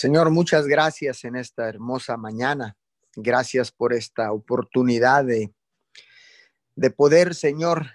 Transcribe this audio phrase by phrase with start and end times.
[0.00, 2.74] Señor, muchas gracias en esta hermosa mañana.
[3.16, 5.52] Gracias por esta oportunidad de,
[6.74, 7.86] de poder, Señor,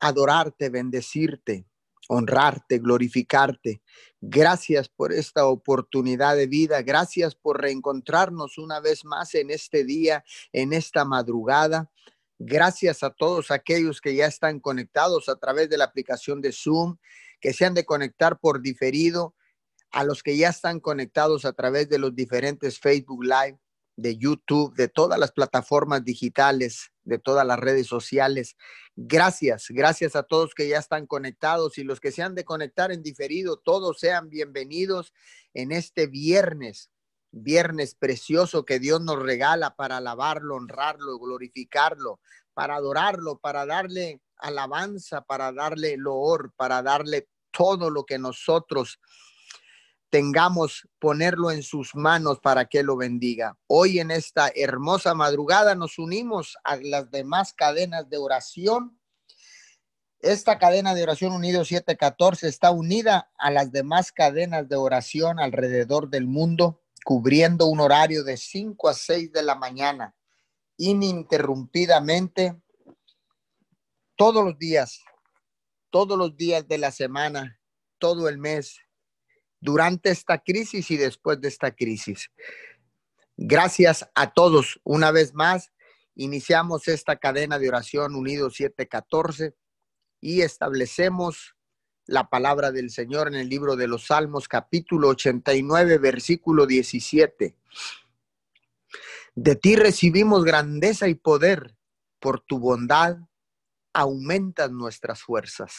[0.00, 1.64] adorarte, bendecirte,
[2.08, 3.80] honrarte, glorificarte.
[4.20, 6.82] Gracias por esta oportunidad de vida.
[6.82, 11.92] Gracias por reencontrarnos una vez más en este día, en esta madrugada.
[12.40, 16.96] Gracias a todos aquellos que ya están conectados a través de la aplicación de Zoom,
[17.40, 19.36] que se han de conectar por diferido,
[19.90, 23.58] a los que ya están conectados a través de los diferentes Facebook Live,
[23.96, 28.56] de YouTube, de todas las plataformas digitales, de todas las redes sociales.
[28.94, 32.92] Gracias, gracias a todos que ya están conectados y los que se han de conectar
[32.92, 35.14] en diferido, todos sean bienvenidos
[35.54, 36.90] en este viernes,
[37.30, 42.20] viernes precioso que Dios nos regala para alabarlo, honrarlo, glorificarlo,
[42.52, 49.00] para adorarlo, para darle alabanza, para darle loor, para darle todo lo que nosotros
[50.10, 53.58] tengamos ponerlo en sus manos para que lo bendiga.
[53.66, 58.98] Hoy en esta hermosa madrugada nos unimos a las demás cadenas de oración.
[60.20, 66.08] Esta cadena de oración unido 714 está unida a las demás cadenas de oración alrededor
[66.08, 70.14] del mundo, cubriendo un horario de 5 a 6 de la mañana,
[70.78, 72.60] ininterrumpidamente,
[74.16, 75.02] todos los días,
[75.90, 77.60] todos los días de la semana,
[77.98, 78.78] todo el mes,
[79.66, 82.30] durante esta crisis y después de esta crisis.
[83.36, 85.72] Gracias a todos una vez más.
[86.14, 89.56] Iniciamos esta cadena de oración unido 714
[90.20, 91.56] y establecemos
[92.06, 97.56] la palabra del Señor en el libro de los Salmos capítulo 89 versículo 17.
[99.34, 101.76] De ti recibimos grandeza y poder,
[102.20, 103.16] por tu bondad
[103.92, 105.74] aumentan nuestras fuerzas.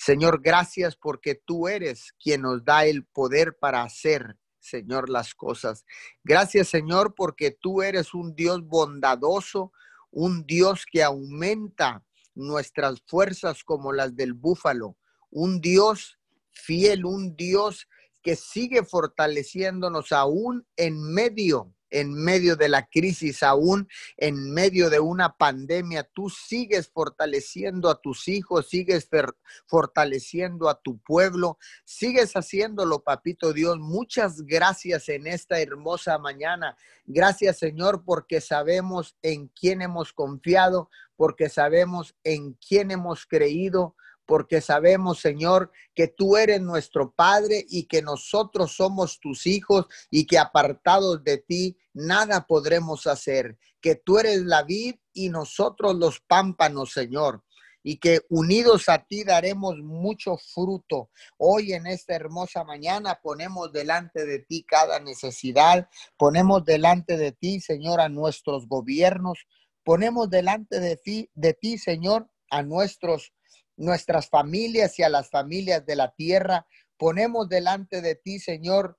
[0.00, 5.84] Señor, gracias porque tú eres quien nos da el poder para hacer, Señor, las cosas.
[6.24, 9.74] Gracias, Señor, porque tú eres un Dios bondadoso,
[10.10, 12.02] un Dios que aumenta
[12.34, 14.96] nuestras fuerzas como las del búfalo,
[15.28, 16.18] un Dios
[16.50, 17.86] fiel, un Dios
[18.22, 25.00] que sigue fortaleciéndonos aún en medio en medio de la crisis, aún en medio de
[25.00, 29.08] una pandemia, tú sigues fortaleciendo a tus hijos, sigues
[29.66, 33.78] fortaleciendo a tu pueblo, sigues haciéndolo, papito Dios.
[33.78, 36.76] Muchas gracias en esta hermosa mañana.
[37.06, 43.96] Gracias, Señor, porque sabemos en quién hemos confiado, porque sabemos en quién hemos creído
[44.30, 50.24] porque sabemos, Señor, que tú eres nuestro Padre y que nosotros somos tus hijos y
[50.24, 56.20] que apartados de ti nada podremos hacer, que tú eres la vid y nosotros los
[56.20, 57.42] pámpanos, Señor
[57.82, 61.10] y que unidos a ti daremos mucho fruto.
[61.36, 67.58] Hoy en esta hermosa mañana ponemos delante de ti cada necesidad, ponemos delante de ti,
[67.58, 69.46] Señor, a nuestros gobiernos,
[69.82, 73.32] ponemos delante de ti, de ti, Señor, a nuestros
[73.80, 76.66] nuestras familias y a las familias de la tierra.
[76.98, 78.98] Ponemos delante de ti, Señor,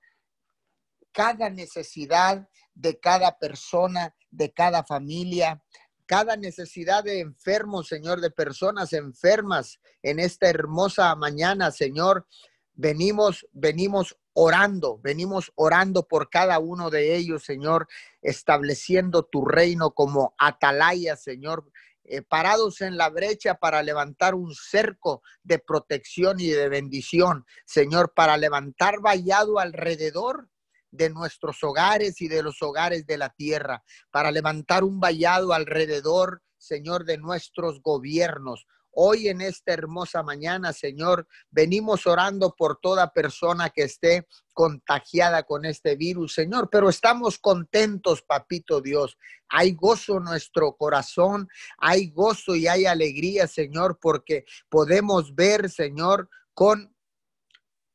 [1.11, 5.63] cada necesidad de cada persona, de cada familia,
[6.07, 12.27] cada necesidad de enfermos, Señor, de personas enfermas en esta hermosa mañana, Señor.
[12.73, 17.87] Venimos, venimos orando, venimos orando por cada uno de ellos, Señor,
[18.21, 21.71] estableciendo tu reino como atalaya, Señor,
[22.03, 28.13] eh, parados en la brecha para levantar un cerco de protección y de bendición, Señor,
[28.15, 30.49] para levantar vallado alrededor
[30.89, 36.41] de nuestros hogares y de los hogares de la tierra, para levantar un vallado alrededor,
[36.57, 38.65] Señor, de nuestros gobiernos.
[38.93, 45.65] Hoy en esta hermosa mañana, Señor, venimos orando por toda persona que esté contagiada con
[45.65, 49.17] este virus, Señor, pero estamos contentos, papito Dios.
[49.49, 51.47] Hay gozo en nuestro corazón,
[51.77, 56.93] hay gozo y hay alegría, Señor, porque podemos ver, Señor, con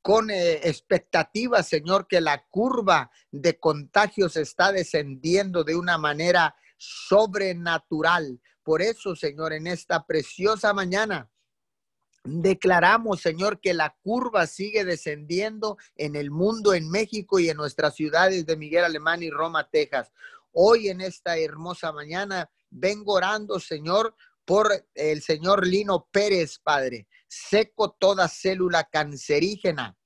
[0.06, 8.40] con eh, expectativa, Señor, que la curva de contagios está descendiendo de una manera sobrenatural.
[8.66, 11.30] Por eso, Señor, en esta preciosa mañana,
[12.28, 17.94] Declaramos, Señor, que la curva sigue descendiendo en el mundo, en México y en nuestras
[17.94, 20.10] ciudades de Miguel Alemán y Roma, Texas.
[20.50, 27.06] Hoy en esta hermosa mañana vengo orando, Señor, por el señor Lino Pérez, Padre.
[27.28, 29.96] Seco toda célula cancerígena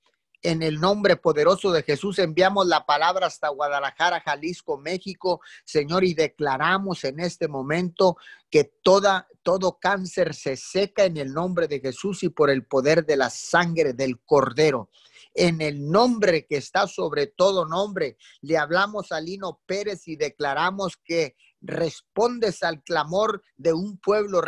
[0.41, 6.13] en el nombre poderoso de Jesús enviamos la palabra hasta Guadalajara, Jalisco, México, Señor, y
[6.13, 8.17] declaramos en este momento
[8.49, 13.05] que toda, todo cáncer se seca en el nombre de Jesús y por el poder
[13.05, 14.89] de la sangre del Cordero.
[15.33, 18.17] en el nombre que está sobre todo nombre.
[18.41, 24.41] Le hablamos a Lino Pérez y declaramos que respondes al clamor de un pueblo,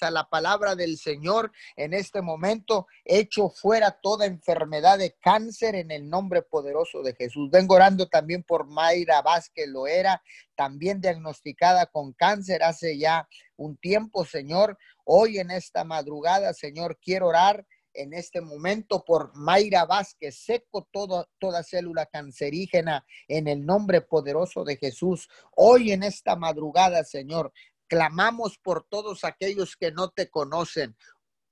[0.00, 5.90] a la palabra del Señor en este momento, hecho fuera toda enfermedad de cáncer en
[5.90, 7.50] el nombre poderoso de Jesús.
[7.50, 10.22] Vengo orando también por Mayra Vázquez Loera,
[10.54, 14.78] también diagnosticada con cáncer hace ya un tiempo, Señor.
[15.04, 21.28] Hoy en esta madrugada, Señor, quiero orar en este momento por Mayra Vázquez, seco todo,
[21.38, 25.28] toda célula cancerígena en el nombre poderoso de Jesús.
[25.54, 27.52] Hoy en esta madrugada, Señor,
[27.92, 30.96] Clamamos por todos aquellos que no te conocen.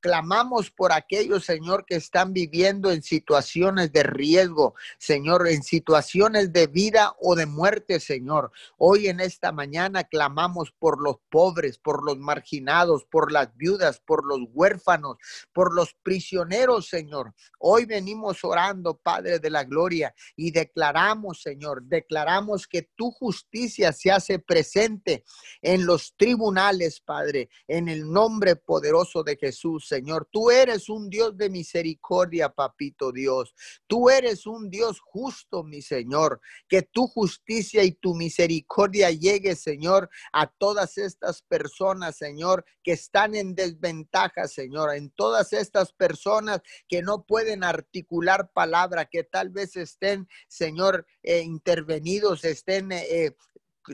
[0.00, 6.66] Clamamos por aquellos, Señor, que están viviendo en situaciones de riesgo, Señor, en situaciones de
[6.66, 8.50] vida o de muerte, Señor.
[8.78, 14.24] Hoy en esta mañana clamamos por los pobres, por los marginados, por las viudas, por
[14.26, 15.16] los huérfanos,
[15.52, 17.34] por los prisioneros, Señor.
[17.58, 24.10] Hoy venimos orando, Padre de la Gloria, y declaramos, Señor, declaramos que tu justicia se
[24.10, 25.24] hace presente
[25.60, 29.89] en los tribunales, Padre, en el nombre poderoso de Jesús.
[29.90, 30.28] Señor.
[30.30, 33.54] Tú eres un Dios de misericordia, papito Dios.
[33.88, 36.40] Tú eres un Dios justo, mi Señor.
[36.68, 43.34] Que tu justicia y tu misericordia llegue, Señor, a todas estas personas, Señor, que están
[43.34, 44.94] en desventaja, Señor.
[44.94, 51.40] En todas estas personas que no pueden articular palabra, que tal vez estén, Señor, eh,
[51.40, 53.34] intervenidos, estén eh,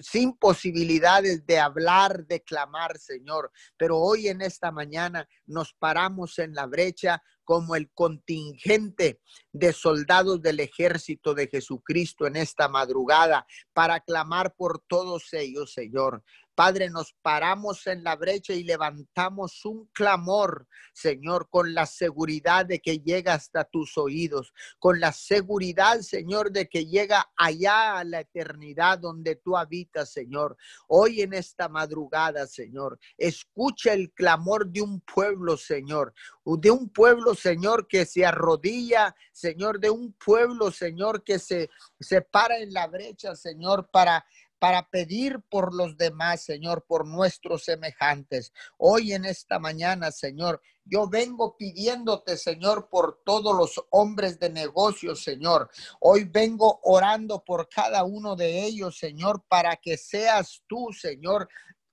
[0.03, 3.51] sin posibilidades de hablar, de clamar, Señor.
[3.77, 9.21] Pero hoy en esta mañana nos paramos en la brecha como el contingente
[9.53, 16.25] de soldados del ejército de Jesucristo en esta madrugada para clamar por todos ellos, Señor.
[16.57, 22.81] Padre, nos paramos en la brecha y levantamos un clamor, Señor, con la seguridad de
[22.81, 28.21] que llega hasta tus oídos, con la seguridad, Señor, de que llega allá a la
[28.21, 30.57] eternidad donde tú habitas, Señor.
[30.89, 37.35] Hoy en esta madrugada, Señor, escucha el clamor de un pueblo, Señor, de un pueblo,
[37.35, 41.69] Señor, que se arrodilla, Señor, de un pueblo, Señor, que se,
[42.01, 44.25] se para en la brecha, Señor, para
[44.59, 48.53] para pedir por los demás, Señor, por nuestros semejantes.
[48.79, 55.23] Hoy en esta mañana, Señor, yo vengo pidiéndote, Señor, por todos los hombres de negocios,
[55.23, 55.69] Señor.
[56.01, 61.49] Hoy vengo orando por cada uno de ellos, Señor, para que seas tú, Señor,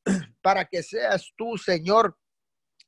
[0.42, 2.18] para que seas tú, Señor,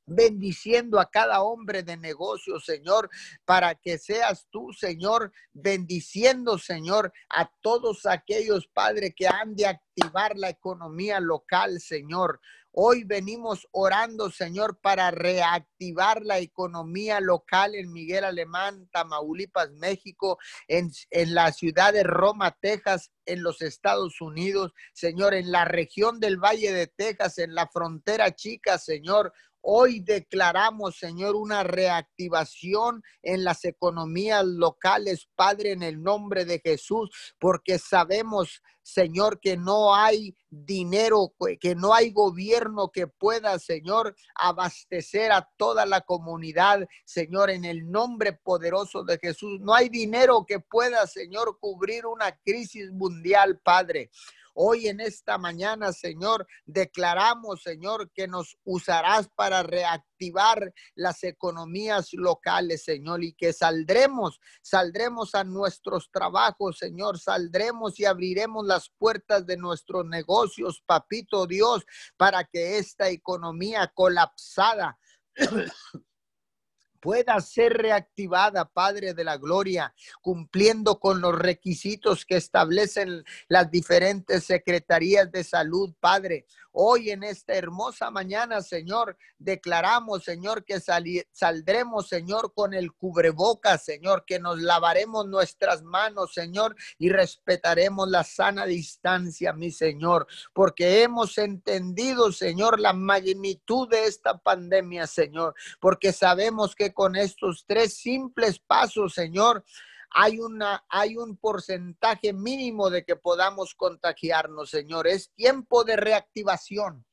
[0.06, 3.10] bendiciendo a cada hombre de negocio, Señor,
[3.44, 10.36] para que seas tú, Señor, bendiciendo, Señor, a todos aquellos, Padre, que han de activar
[10.36, 12.40] la economía local, Señor.
[12.78, 20.38] Hoy venimos orando, Señor, para reactivar la economía local en Miguel Alemán, Tamaulipas, México,
[20.68, 26.20] en, en, la ciudad de Roma, Texas, en los Estados Unidos, Señor, en la región
[26.20, 29.32] del Valle de Texas, en la frontera chica, Señor.
[29.68, 37.10] Hoy declaramos, Señor, una reactivación en las economías locales, Padre, en el nombre de Jesús,
[37.40, 45.32] porque sabemos, Señor, que no hay dinero, que no hay gobierno que pueda, Señor, abastecer
[45.32, 49.58] a toda la comunidad, Señor, en el nombre poderoso de Jesús.
[49.60, 54.12] No hay dinero que pueda, Señor, cubrir una crisis mundial, Padre.
[54.58, 62.82] Hoy en esta mañana, Señor, declaramos, Señor, que nos usarás para reactivar las economías locales,
[62.82, 69.58] Señor, y que saldremos, saldremos a nuestros trabajos, Señor, saldremos y abriremos las puertas de
[69.58, 71.84] nuestros negocios, papito Dios,
[72.16, 74.98] para que esta economía colapsada
[77.06, 84.42] pueda ser reactivada, Padre de la Gloria, cumpliendo con los requisitos que establecen las diferentes
[84.42, 86.46] secretarías de salud, Padre.
[86.78, 94.24] Hoy en esta hermosa mañana, Señor, declaramos, Señor, que saldremos, Señor, con el cubreboca, Señor,
[94.26, 101.38] que nos lavaremos nuestras manos, Señor, y respetaremos la sana distancia, mi Señor, porque hemos
[101.38, 108.58] entendido, Señor, la magnitud de esta pandemia, Señor, porque sabemos que con estos tres simples
[108.58, 109.62] pasos, Señor,
[110.10, 115.06] hay, una, hay un porcentaje mínimo de que podamos contagiarnos, Señor.
[115.06, 117.04] Es tiempo de reactivación.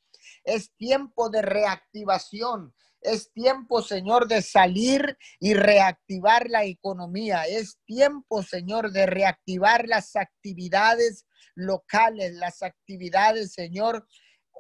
[0.46, 2.74] Es tiempo de reactivación.
[3.02, 7.44] Es tiempo, Señor, de salir y reactivar la economía.
[7.44, 14.08] Es tiempo, Señor, de reactivar las actividades locales, las actividades, Señor,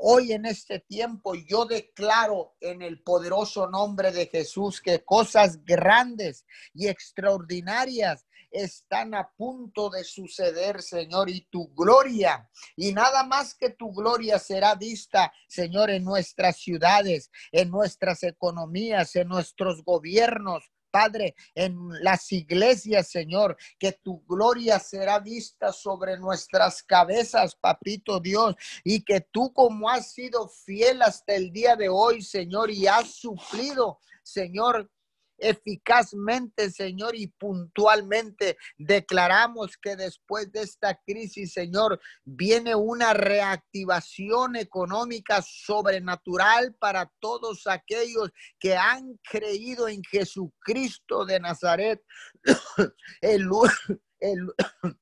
[0.05, 6.45] Hoy en este tiempo yo declaro en el poderoso nombre de Jesús que cosas grandes
[6.73, 13.69] y extraordinarias están a punto de suceder, Señor, y tu gloria, y nada más que
[13.69, 21.33] tu gloria será vista, Señor, en nuestras ciudades, en nuestras economías, en nuestros gobiernos, Padre,
[21.55, 29.03] en las iglesias, Señor, que tu gloria será vista sobre nuestras cabezas, Papito Dios, y
[29.03, 33.97] que tú como has sido fiel hasta el día de hoy, Señor, y has suplido,
[34.21, 34.91] Señor,
[35.37, 45.41] eficazmente, Señor, y puntualmente declaramos que después de esta crisis, Señor, viene una reactivación económica
[45.41, 52.01] sobrenatural para todos aquellos que han creído en Jesucristo de Nazaret,
[53.21, 53.49] el,
[54.19, 54.47] el,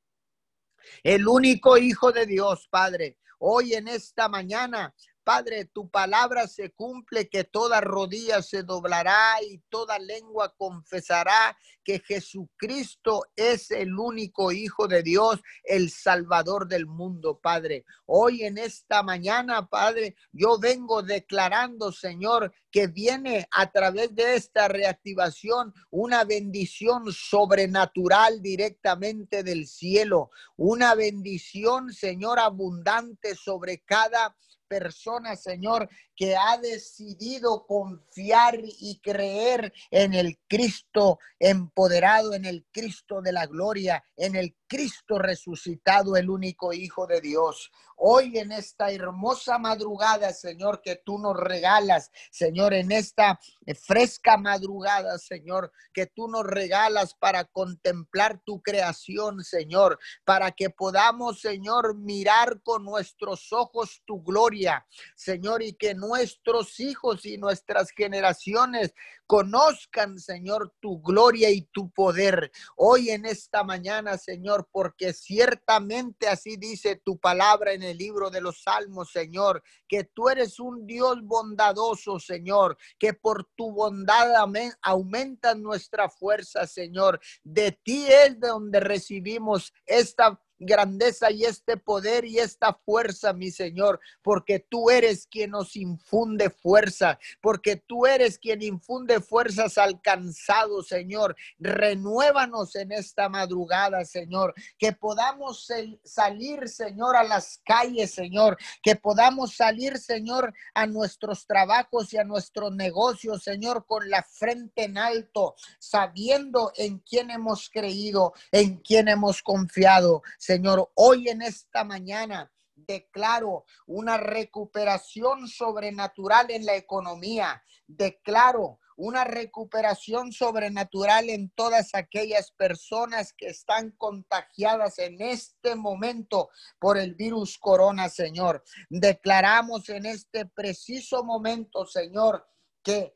[1.04, 3.18] el único Hijo de Dios, Padre.
[3.44, 9.60] Hoy en esta mañana Padre, tu palabra se cumple, que toda rodilla se doblará y
[9.70, 17.40] toda lengua confesará que Jesucristo es el único Hijo de Dios, el Salvador del mundo,
[17.40, 17.86] Padre.
[18.06, 24.68] Hoy en esta mañana, Padre, yo vengo declarando, Señor, que viene a través de esta
[24.68, 34.36] reactivación una bendición sobrenatural directamente del cielo, una bendición, Señor, abundante sobre cada
[34.72, 43.22] persona, Señor, que ha decidido confiar y creer en el Cristo empoderado, en el Cristo
[43.22, 47.70] de la gloria, en el Cristo resucitado, el único Hijo de Dios.
[47.98, 53.38] Hoy en esta hermosa madrugada, Señor, que tú nos regalas, Señor, en esta
[53.86, 61.42] fresca madrugada, Señor, que tú nos regalas para contemplar tu creación, Señor, para que podamos,
[61.42, 68.94] Señor, mirar con nuestros ojos tu gloria, Señor, y que nuestros hijos y nuestras generaciones
[69.32, 72.52] conozcan, Señor, tu gloria y tu poder.
[72.76, 78.42] Hoy en esta mañana, Señor, porque ciertamente así dice tu palabra en el libro de
[78.42, 84.34] los Salmos, Señor, que tú eres un Dios bondadoso, Señor, que por tu bondad
[84.82, 87.22] aumenta nuestra fuerza, Señor.
[87.42, 93.52] De ti es de donde recibimos esta grandeza y este poder y esta fuerza, mi
[93.52, 100.88] Señor, porque tú eres quien nos infunde fuerza, porque tú eres quien infunde fuerzas alcanzados,
[100.88, 101.36] Señor.
[101.60, 105.68] Renuévanos en esta madrugada, Señor, que podamos
[106.04, 112.24] salir, Señor, a las calles, Señor, que podamos salir, Señor, a nuestros trabajos y a
[112.24, 119.08] nuestros negocios, Señor, con la frente en alto, sabiendo en quién hemos creído, en quién
[119.08, 120.22] hemos confiado.
[120.52, 127.64] Señor, hoy en esta mañana declaro una recuperación sobrenatural en la economía.
[127.88, 136.98] Declaro una recuperación sobrenatural en todas aquellas personas que están contagiadas en este momento por
[136.98, 138.62] el virus corona, Señor.
[138.90, 142.46] Declaramos en este preciso momento, Señor,
[142.84, 143.14] que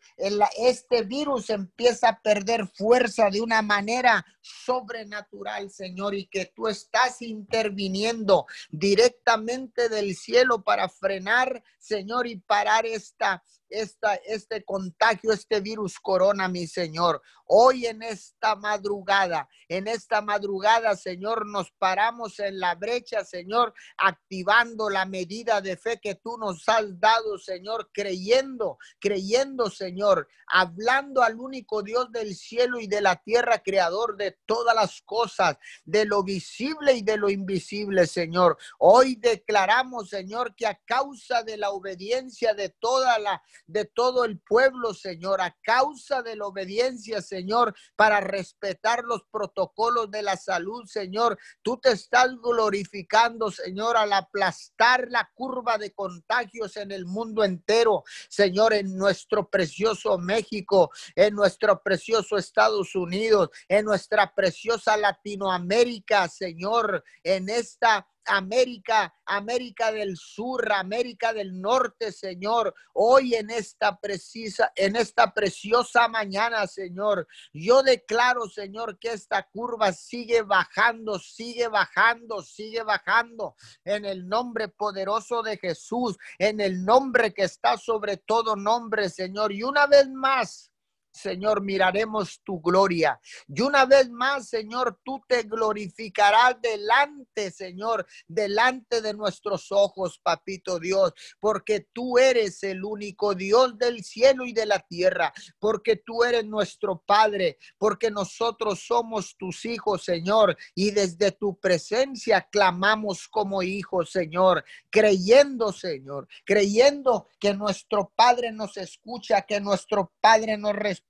[0.58, 7.22] este virus empieza a perder fuerza de una manera sobrenatural, Señor, y que tú estás
[7.22, 16.00] interviniendo directamente del cielo para frenar, Señor, y parar esta esta, este contagio, este virus
[16.00, 17.22] corona, mi Señor.
[17.46, 24.90] Hoy en esta madrugada, en esta madrugada, Señor, nos paramos en la brecha, Señor, activando
[24.90, 31.40] la medida de fe que tú nos has dado, Señor, creyendo, creyendo, Señor, hablando al
[31.40, 36.24] único Dios del cielo y de la tierra, creador de todas las cosas, de lo
[36.24, 38.58] visible y de lo invisible, Señor.
[38.80, 44.40] Hoy declaramos, Señor, que a causa de la obediencia de toda la de todo el
[44.40, 50.86] pueblo, Señor, a causa de la obediencia, Señor, para respetar los protocolos de la salud,
[50.86, 51.38] Señor.
[51.62, 58.04] Tú te estás glorificando, Señor, al aplastar la curva de contagios en el mundo entero,
[58.30, 67.04] Señor, en nuestro precioso México, en nuestro precioso Estados Unidos, en nuestra preciosa Latinoamérica, Señor,
[67.24, 72.74] en esta América, América del Sur, América del Norte, Señor.
[72.94, 79.94] Hoy en esta precisa, en esta preciosa mañana, Señor, yo declaro, Señor, que esta curva
[79.94, 87.34] sigue bajando, sigue bajando, sigue bajando en el nombre poderoso de Jesús, en el nombre
[87.34, 89.52] que está sobre todo nombre, Señor.
[89.52, 90.72] Y una vez más,
[91.16, 93.20] Señor, miraremos tu gloria.
[93.48, 100.78] Y una vez más, Señor, tú te glorificarás delante, Señor, delante de nuestros ojos, papito
[100.78, 106.24] Dios, porque tú eres el único Dios del cielo y de la tierra, porque tú
[106.24, 113.64] eres nuestro Padre, porque nosotros somos tus hijos, Señor, y desde tu presencia clamamos como
[113.64, 121.05] hijos, Señor, creyendo, Señor, creyendo que nuestro Padre nos escucha, que nuestro Padre nos responde,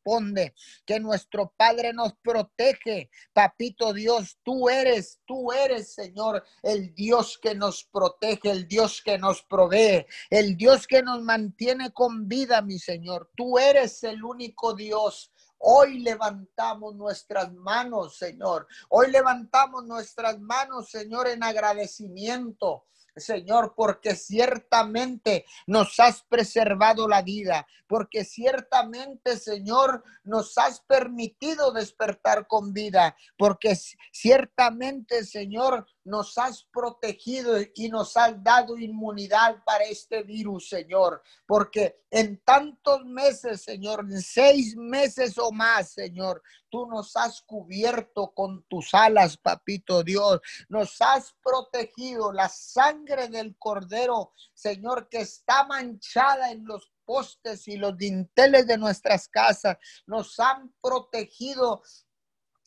[0.85, 3.09] que nuestro Padre nos protege.
[3.33, 9.17] Papito Dios, tú eres, tú eres, Señor, el Dios que nos protege, el Dios que
[9.17, 13.31] nos provee, el Dios que nos mantiene con vida, mi Señor.
[13.35, 15.31] Tú eres el único Dios.
[15.57, 18.67] Hoy levantamos nuestras manos, Señor.
[18.89, 22.85] Hoy levantamos nuestras manos, Señor, en agradecimiento.
[23.15, 32.47] Señor, porque ciertamente nos has preservado la vida, porque ciertamente, Señor, nos has permitido despertar
[32.47, 33.77] con vida, porque
[34.11, 42.03] ciertamente, Señor, nos has protegido y nos has dado inmunidad para este virus, Señor, porque
[42.11, 48.63] en tantos meses, Señor, en seis meses o más, Señor, tú nos has cubierto con
[48.69, 52.31] tus alas, papito Dios, nos has protegido.
[52.31, 58.77] La sangre del cordero, Señor, que está manchada en los postes y los dinteles de
[58.77, 61.81] nuestras casas, nos han protegido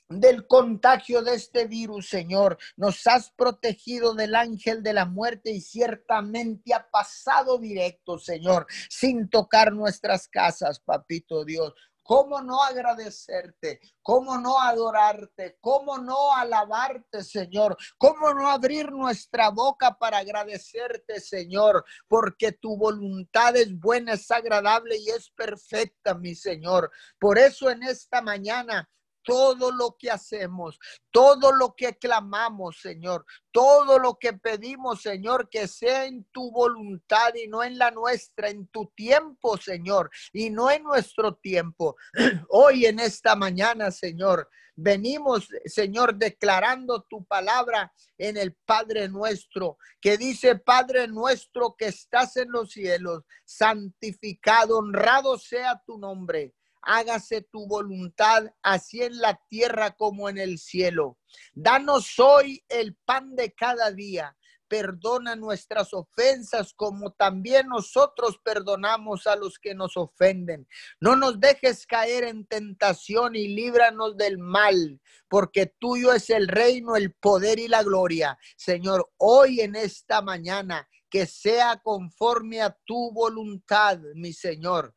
[0.08, 2.58] del contagio de este virus, Señor.
[2.76, 9.28] Nos has protegido del ángel de la muerte y ciertamente ha pasado directo, Señor, sin
[9.28, 11.74] tocar nuestras casas, papito Dios.
[12.02, 13.80] ¿Cómo no agradecerte?
[14.00, 15.58] ¿Cómo no adorarte?
[15.60, 17.76] ¿Cómo no alabarte, Señor?
[17.98, 21.84] ¿Cómo no abrir nuestra boca para agradecerte, Señor?
[22.08, 26.90] Porque tu voluntad es buena, es agradable y es perfecta, mi Señor.
[27.18, 28.88] Por eso en esta mañana
[29.28, 30.80] todo lo que hacemos,
[31.10, 37.34] todo lo que clamamos, Señor, todo lo que pedimos, Señor, que sea en tu voluntad
[37.34, 41.94] y no en la nuestra, en tu tiempo, Señor, y no en nuestro tiempo.
[42.48, 50.16] Hoy en esta mañana, Señor, venimos, Señor, declarando tu palabra en el Padre nuestro, que
[50.16, 57.66] dice, Padre nuestro que estás en los cielos, santificado, honrado sea tu nombre hágase tu
[57.66, 61.18] voluntad, así en la tierra como en el cielo.
[61.52, 64.34] Danos hoy el pan de cada día.
[64.68, 70.68] Perdona nuestras ofensas como también nosotros perdonamos a los que nos ofenden.
[71.00, 76.96] No nos dejes caer en tentación y líbranos del mal, porque tuyo es el reino,
[76.96, 78.38] el poder y la gloria.
[78.58, 84.94] Señor, hoy en esta mañana, que sea conforme a tu voluntad, mi Señor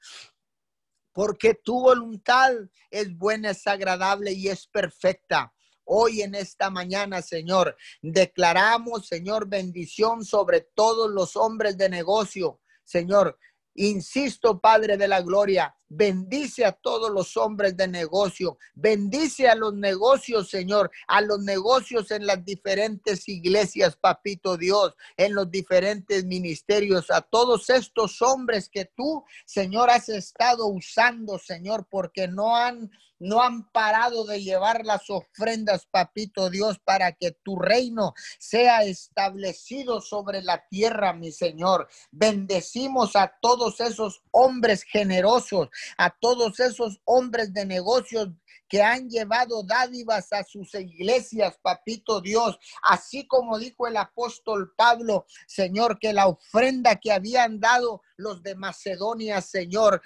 [1.13, 2.53] porque tu voluntad
[2.89, 5.53] es buena, es agradable y es perfecta.
[5.83, 12.61] Hoy en esta mañana, Señor, declaramos, Señor, bendición sobre todos los hombres de negocio.
[12.83, 13.37] Señor,
[13.75, 19.73] Insisto, Padre de la Gloria, bendice a todos los hombres de negocio, bendice a los
[19.73, 27.09] negocios, Señor, a los negocios en las diferentes iglesias, Papito Dios, en los diferentes ministerios,
[27.11, 32.89] a todos estos hombres que tú, Señor, has estado usando, Señor, porque no han
[33.21, 40.01] no han parado de llevar las ofrendas, papito Dios, para que tu reino sea establecido
[40.01, 41.87] sobre la tierra, mi Señor.
[42.11, 48.29] Bendecimos a todos esos hombres generosos, a todos esos hombres de negocios
[48.71, 55.25] que han llevado dádivas a sus iglesias, papito Dios, así como dijo el apóstol Pablo,
[55.45, 60.01] Señor, que la ofrenda que habían dado los de Macedonia, Señor,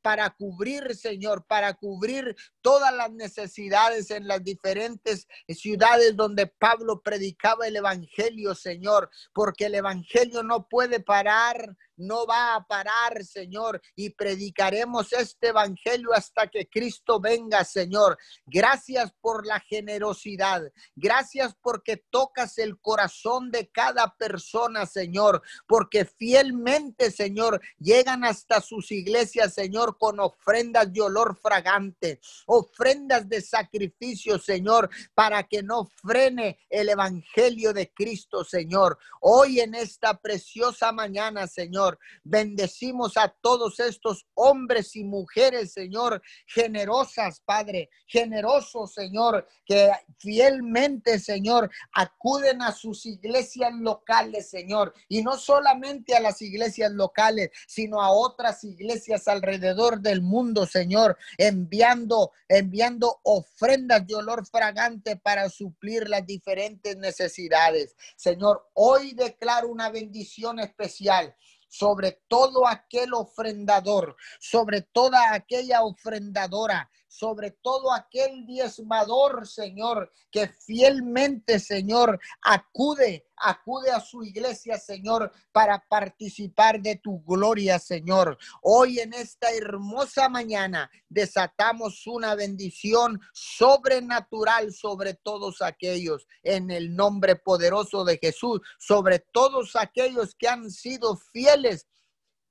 [0.00, 7.66] para cubrir, Señor, para cubrir todas las necesidades en las diferentes ciudades donde Pablo predicaba
[7.66, 14.10] el Evangelio, Señor, porque el Evangelio no puede parar no va a parar, Señor, y
[14.10, 18.18] predicaremos este evangelio hasta que Cristo venga, Señor.
[18.46, 20.62] Gracias por la generosidad.
[20.94, 28.90] Gracias porque tocas el corazón de cada persona, Señor, porque fielmente, Señor, llegan hasta sus
[28.92, 36.58] iglesias, Señor, con ofrendas de olor fragante, ofrendas de sacrificio, Señor, para que no frene
[36.70, 38.98] el evangelio de Cristo, Señor.
[39.20, 41.85] Hoy en esta preciosa mañana, Señor,
[42.24, 51.70] Bendecimos a todos estos hombres y mujeres, Señor, generosas, Padre, generosos, Señor, que fielmente, Señor,
[51.92, 58.10] acuden a sus iglesias locales, Señor, y no solamente a las iglesias locales, sino a
[58.10, 66.26] otras iglesias alrededor del mundo, Señor, enviando, enviando ofrendas de olor fragante para suplir las
[66.26, 67.94] diferentes necesidades.
[68.16, 71.34] Señor, hoy declaro una bendición especial
[71.68, 81.58] sobre todo aquel ofrendador, sobre toda aquella ofrendadora, sobre todo aquel diezmador, Señor, que fielmente,
[81.58, 88.36] Señor, acude, acude a su iglesia, Señor, para participar de tu gloria, Señor.
[88.60, 97.36] Hoy en esta hermosa mañana desatamos una bendición sobrenatural sobre todos aquellos, en el nombre
[97.36, 101.86] poderoso de Jesús, sobre todos aquellos que han sido fieles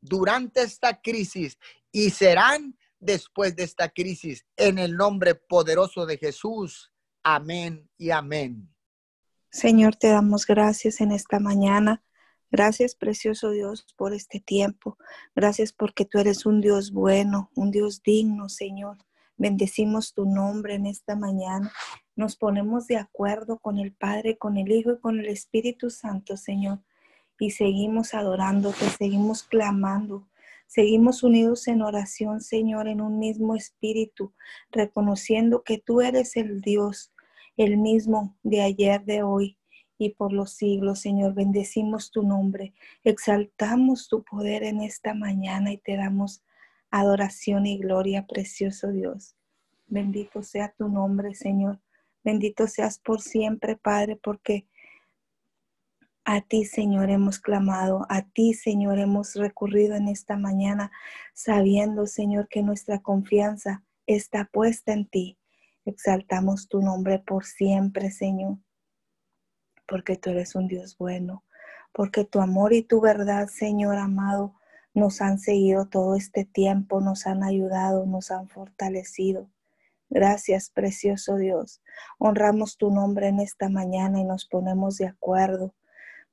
[0.02, 1.58] durante esta crisis
[1.92, 4.46] y serán después de esta crisis.
[4.58, 6.92] En el nombre poderoso de Jesús.
[7.24, 8.70] Amén y amén.
[9.50, 12.04] Señor, te damos gracias en esta mañana.
[12.52, 14.98] Gracias, precioso Dios, por este tiempo.
[15.36, 18.98] Gracias porque tú eres un Dios bueno, un Dios digno, Señor.
[19.38, 21.72] Bendecimos tu nombre en esta mañana.
[22.16, 26.38] Nos ponemos de acuerdo con el Padre, con el Hijo y con el Espíritu Santo,
[26.38, 26.80] Señor.
[27.40, 30.28] Y seguimos adorándote, seguimos clamando
[30.68, 34.34] Seguimos unidos en oración, Señor, en un mismo espíritu,
[34.72, 37.14] reconociendo que tú eres el Dios,
[37.58, 39.58] el mismo de ayer, de hoy
[39.98, 41.34] y por los siglos, Señor.
[41.34, 42.74] Bendecimos tu nombre,
[43.04, 46.44] exaltamos tu poder en esta mañana y te damos
[46.92, 49.36] adoración y gloria, precioso Dios.
[49.88, 51.80] Bendito sea tu nombre, Señor.
[52.24, 54.66] Bendito seas por siempre, Padre, porque
[56.26, 60.92] a ti, Señor, hemos clamado, a ti, Señor, hemos recurrido en esta mañana,
[61.36, 65.38] sabiendo, Señor, que nuestra confianza está puesta en ti.
[65.86, 68.58] Exaltamos tu nombre por siempre, Señor,
[69.88, 71.44] porque tú eres un Dios bueno,
[71.94, 74.56] porque tu amor y tu verdad, Señor amado,
[74.96, 79.48] nos han seguido todo este tiempo, nos han ayudado, nos han fortalecido.
[80.10, 81.84] Gracias, precioso Dios.
[82.18, 85.76] Honramos tu nombre en esta mañana y nos ponemos de acuerdo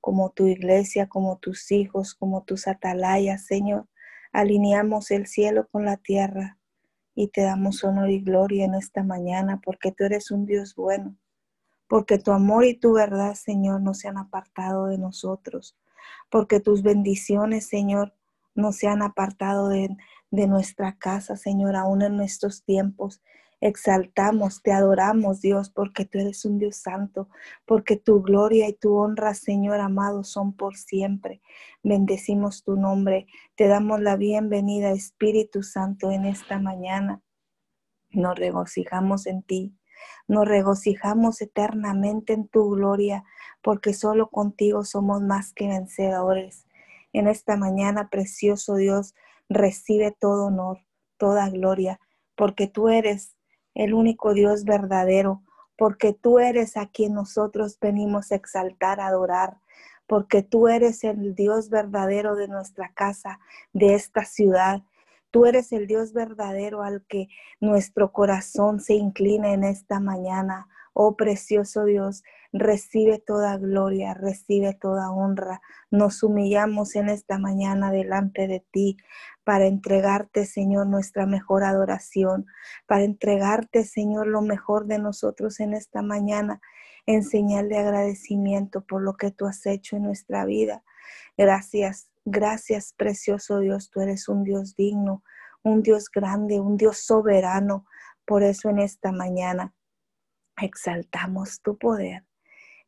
[0.02, 3.88] como tu iglesia, como tus hijos, como tus atalayas, Señor.
[4.32, 6.58] Alineamos el cielo con la tierra
[7.14, 11.16] y te damos honor y gloria en esta mañana porque tú eres un Dios bueno,
[11.86, 15.78] porque tu amor y tu verdad, Señor, no se han apartado de nosotros,
[16.30, 18.12] porque tus bendiciones, Señor,
[18.56, 19.96] no se han apartado de,
[20.32, 23.22] de nuestra casa, Señor, aún en nuestros tiempos
[23.62, 27.28] exaltamos, te adoramos, Dios, porque tú eres un Dios santo,
[27.64, 31.40] porque tu gloria y tu honra, Señor amado, son por siempre.
[31.84, 37.22] Bendecimos tu nombre, te damos la bienvenida, Espíritu Santo, en esta mañana.
[38.10, 39.78] Nos regocijamos en ti.
[40.26, 43.22] Nos regocijamos eternamente en tu gloria,
[43.62, 46.66] porque solo contigo somos más que vencedores.
[47.12, 49.14] En esta mañana, precioso Dios,
[49.48, 50.80] recibe todo honor,
[51.16, 52.00] toda gloria,
[52.34, 53.36] porque tú eres
[53.74, 55.42] el único Dios verdadero,
[55.76, 59.58] porque tú eres a quien nosotros venimos a exaltar, a adorar,
[60.06, 63.40] porque tú eres el Dios verdadero de nuestra casa,
[63.72, 64.82] de esta ciudad.
[65.30, 67.28] Tú eres el Dios verdadero al que
[67.60, 70.68] nuestro corazón se inclina en esta mañana.
[70.94, 75.62] Oh precioso Dios, recibe toda gloria, recibe toda honra.
[75.90, 78.98] Nos humillamos en esta mañana delante de ti
[79.42, 82.46] para entregarte, Señor, nuestra mejor adoración,
[82.86, 86.60] para entregarte, Señor, lo mejor de nosotros en esta mañana,
[87.06, 90.84] en señal de agradecimiento por lo que tú has hecho en nuestra vida.
[91.38, 95.24] Gracias, gracias, precioso Dios, tú eres un Dios digno,
[95.62, 97.86] un Dios grande, un Dios soberano.
[98.26, 99.74] Por eso en esta mañana
[100.60, 102.24] exaltamos tu poder.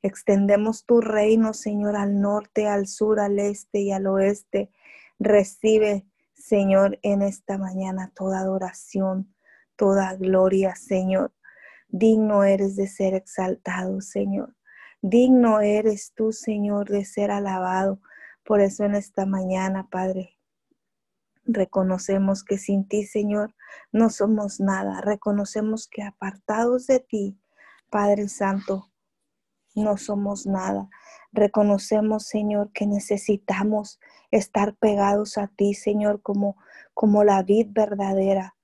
[0.03, 4.71] Extendemos tu reino, Señor, al norte, al sur, al este y al oeste.
[5.19, 9.35] Recibe, Señor, en esta mañana toda adoración,
[9.77, 11.33] toda gloria, Señor.
[11.89, 14.55] Digno eres de ser exaltado, Señor.
[15.01, 18.01] Digno eres tú, Señor, de ser alabado.
[18.45, 20.39] Por eso en esta mañana, Padre,
[21.45, 23.55] reconocemos que sin ti, Señor,
[23.93, 25.01] no somos nada.
[25.01, 27.39] Reconocemos que apartados de ti,
[27.91, 28.91] Padre Santo,
[29.75, 30.89] no somos nada.
[31.33, 33.99] Reconocemos, Señor, que necesitamos
[34.31, 36.57] estar pegados a ti, Señor, como,
[36.95, 38.55] como la vid verdadera.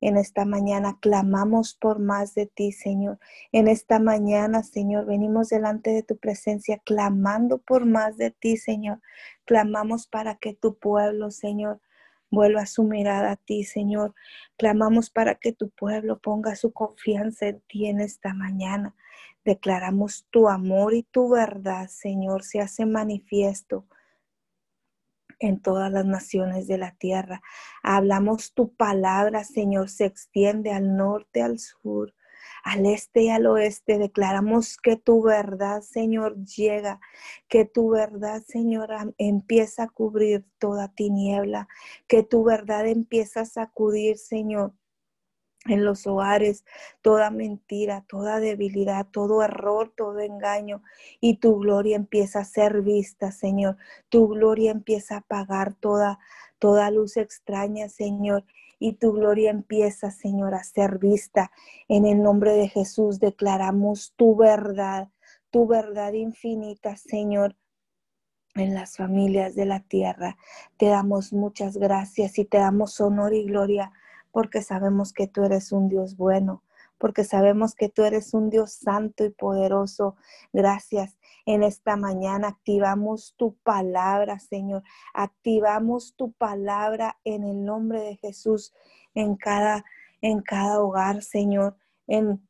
[0.00, 3.18] En esta mañana clamamos por más de ti, Señor.
[3.52, 9.00] En esta mañana, Señor, venimos delante de tu presencia clamando por más de ti, Señor.
[9.44, 11.80] Clamamos para que tu pueblo, Señor,
[12.30, 14.14] vuelva su mirada a ti, Señor.
[14.56, 18.94] Clamamos para que tu pueblo ponga su confianza en ti en esta mañana.
[19.44, 23.86] Declaramos tu amor y tu verdad, Señor, se hace manifiesto
[25.38, 27.42] en todas las naciones de la tierra.
[27.82, 32.14] Hablamos tu palabra, Señor, se extiende al norte, al sur,
[32.64, 33.98] al este y al oeste.
[33.98, 37.00] Declaramos que tu verdad, Señor, llega,
[37.48, 41.68] que tu verdad, Señor, empieza a cubrir toda tiniebla,
[42.06, 44.74] que tu verdad empieza a sacudir, Señor,
[45.66, 46.64] en los hogares
[47.02, 50.82] toda mentira, toda debilidad, todo error, todo engaño.
[51.20, 53.76] Y tu gloria empieza a ser vista, Señor.
[54.08, 56.18] Tu gloria empieza a apagar toda,
[56.58, 58.44] toda luz extraña, Señor.
[58.80, 61.52] Y tu gloria empieza, Señor, a ser vista.
[61.86, 65.10] En el nombre de Jesús declaramos tu verdad,
[65.50, 67.54] tu verdad infinita, Señor
[68.56, 70.36] en las familias de la tierra.
[70.76, 73.92] Te damos muchas gracias y te damos honor y gloria
[74.32, 76.62] porque sabemos que tú eres un Dios bueno,
[77.00, 80.16] porque sabemos que tú eres un Dios santo y poderoso.
[80.52, 81.16] Gracias.
[81.46, 84.82] En esta mañana activamos tu palabra, Señor.
[85.14, 88.74] Activamos tu palabra en el nombre de Jesús
[89.14, 89.84] en cada
[90.22, 92.46] en cada hogar, Señor, en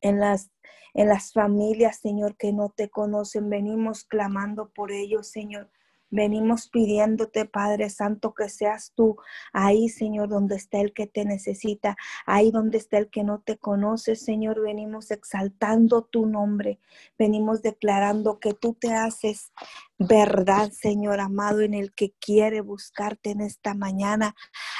[0.00, 0.52] en las
[0.94, 3.50] en las familias, Señor, que no te conocen.
[3.50, 5.70] Venimos clamando por ellos, Señor.
[6.10, 9.16] Venimos pidiéndote, Padre Santo, que seas tú
[9.52, 11.96] ahí, Señor, donde está el que te necesita,
[12.26, 14.60] ahí donde está el que no te conoce, Señor.
[14.60, 16.80] Venimos exaltando tu nombre,
[17.18, 19.52] venimos declarando que tú te haces
[19.98, 24.34] verdad, Señor amado, en el que quiere buscarte en esta mañana.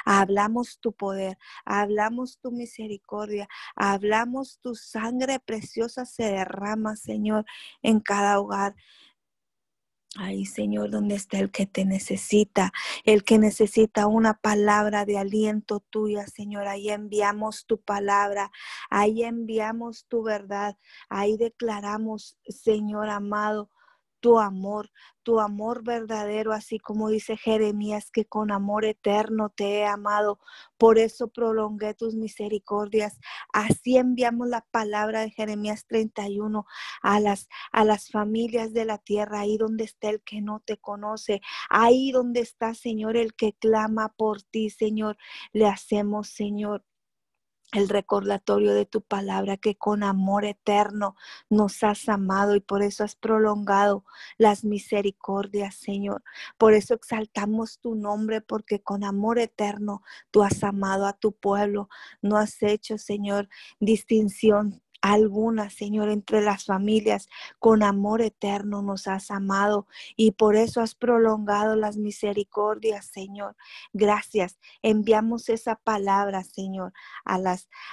[0.07, 7.45] Hablamos tu poder, hablamos tu misericordia, hablamos tu sangre preciosa se derrama, Señor,
[7.83, 8.75] en cada hogar.
[10.17, 12.73] Ahí, Señor, donde está el que te necesita,
[13.05, 16.67] el que necesita una palabra de aliento tuya, Señor.
[16.67, 18.51] Ahí enviamos tu palabra,
[18.91, 20.77] ahí enviamos tu verdad,
[21.09, 23.71] ahí declaramos, Señor amado,
[24.21, 24.91] tu amor,
[25.23, 30.39] tu amor verdadero, así como dice Jeremías, que con amor eterno te he amado.
[30.79, 33.19] Por eso prolongué tus misericordias.
[33.53, 36.67] Así enviamos la palabra de Jeremías 31
[37.03, 40.79] a las, a las familias de la tierra, ahí donde está el que no te
[40.79, 45.17] conoce, ahí donde está, Señor, el que clama por ti, Señor.
[45.53, 46.85] Le hacemos, Señor,
[47.73, 51.15] el recordatorio de tu palabra que con amor eterno
[51.49, 54.05] nos has amado y por eso has prolongado
[54.39, 56.23] las misericordias, Señor.
[56.59, 61.89] Por eso exaltamos tu nombre porque con amor eterno tú has amado a tu pueblo.
[62.23, 67.29] No has hecho, Señor, distinción alguna, Señor, entre las familias.
[67.59, 69.87] Con amor eterno nos has amado
[70.17, 73.57] y por eso has prolongado las misericordias, Señor.
[73.93, 74.59] Gracias.
[74.83, 76.93] Enviamos esa palabra, Señor,
[77.25, 77.41] a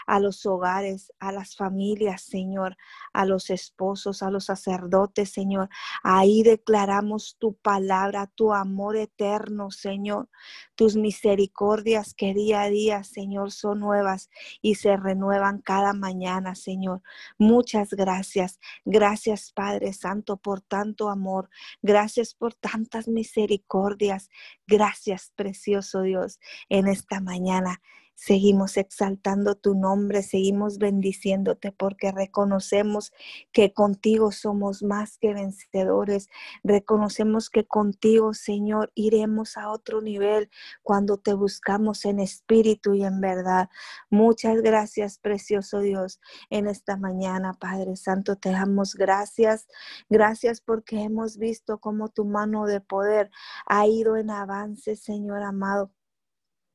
[0.05, 2.77] a los hogares, a las familias, Señor,
[3.13, 5.69] a los esposos, a los sacerdotes, Señor.
[6.03, 10.29] Ahí declaramos tu palabra, tu amor eterno, Señor.
[10.75, 14.29] Tus misericordias que día a día, Señor, son nuevas
[14.61, 16.96] y se renuevan cada mañana, Señor.
[17.38, 18.60] Muchas gracias.
[18.86, 21.49] Gracias, Padre Santo, por tanto amor.
[21.81, 24.29] Gracias por tantas misericordias.
[24.65, 27.81] Gracias, precioso Dios, en esta mañana.
[28.19, 33.13] Seguimos exaltando tu nombre, seguimos bendiciéndote porque reconocemos
[33.51, 36.27] que contigo somos más que vencedores.
[36.63, 40.49] Reconocemos que contigo, Señor, iremos a otro nivel
[40.82, 43.69] cuando te buscamos en espíritu y en verdad.
[44.10, 48.36] Muchas gracias, precioso Dios, en esta mañana, Padre Santo.
[48.36, 49.67] Te damos gracias.
[50.10, 53.30] Gracias porque hemos visto cómo tu mano de poder
[53.67, 55.91] ha ido en avance, Señor amado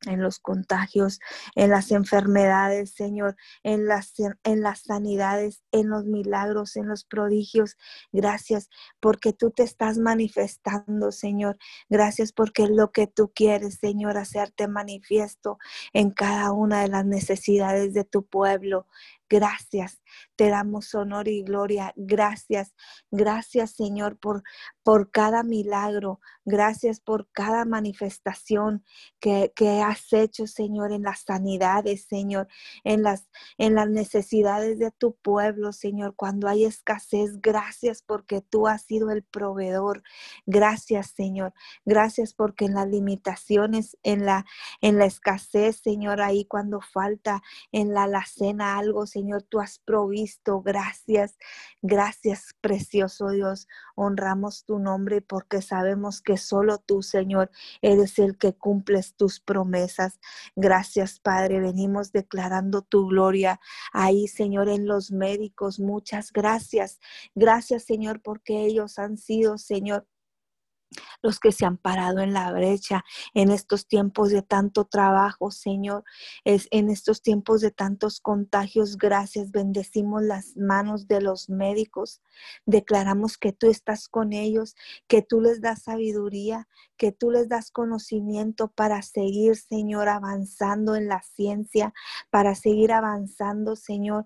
[0.06, 1.20] en los contagios,
[1.54, 4.12] en las enfermedades, Señor, en las,
[4.44, 7.76] en las sanidades, en los milagros, en los prodigios.
[8.12, 8.68] Gracias
[9.00, 11.58] porque tú te estás manifestando, Señor.
[11.88, 15.58] Gracias porque lo que tú quieres, Señor, hacerte manifiesto
[15.92, 18.86] en cada una de las necesidades de tu pueblo.
[19.28, 20.02] gracias.
[20.42, 21.92] Te damos honor y gloria.
[21.94, 22.74] Gracias.
[23.12, 24.42] Gracias, Señor, por,
[24.83, 26.18] por cada milagro.
[26.44, 28.85] Gracias por cada manifestación
[29.20, 32.48] que, que, has hecho, Señor, en las sanidades, Señor,
[32.83, 36.16] en las, en las necesidades de tu pueblo, Señor.
[36.16, 40.02] Cuando hay escasez, gracias porque tú has sido el proveedor.
[40.44, 41.55] Gracias, Señor.
[41.85, 44.44] Gracias porque en las limitaciones, en la,
[44.81, 50.31] en la escasez, Señor, ahí cuando falta en la alacena algo, Señor, tú has provisto.
[50.64, 51.36] Gracias.
[51.82, 53.68] Gracias, precioso Dios.
[53.94, 60.20] Honramos tu nombre porque sabemos que solo tú, Señor, eres el que cumples tus promesas.
[60.56, 61.60] Gracias, Padre.
[61.60, 63.60] Venimos declarando tu gloria
[63.92, 65.80] ahí, Señor, en los médicos.
[65.80, 67.00] Muchas gracias.
[67.34, 70.06] Gracias, Señor, porque ellos han sido, Señor,
[71.22, 76.05] los que se han parado en la brecha en estos tiempos de tanto trabajo, Señor,
[76.44, 78.96] es en estos tiempos de tantos contagios.
[78.96, 82.20] Gracias, bendecimos las manos de los médicos.
[82.66, 84.74] Declaramos que tú estás con ellos,
[85.07, 91.09] que tú les das sabiduría, que tú les das conocimiento para seguir, Señor, avanzando en
[91.09, 91.92] la ciencia,
[92.31, 94.24] para seguir avanzando, Señor,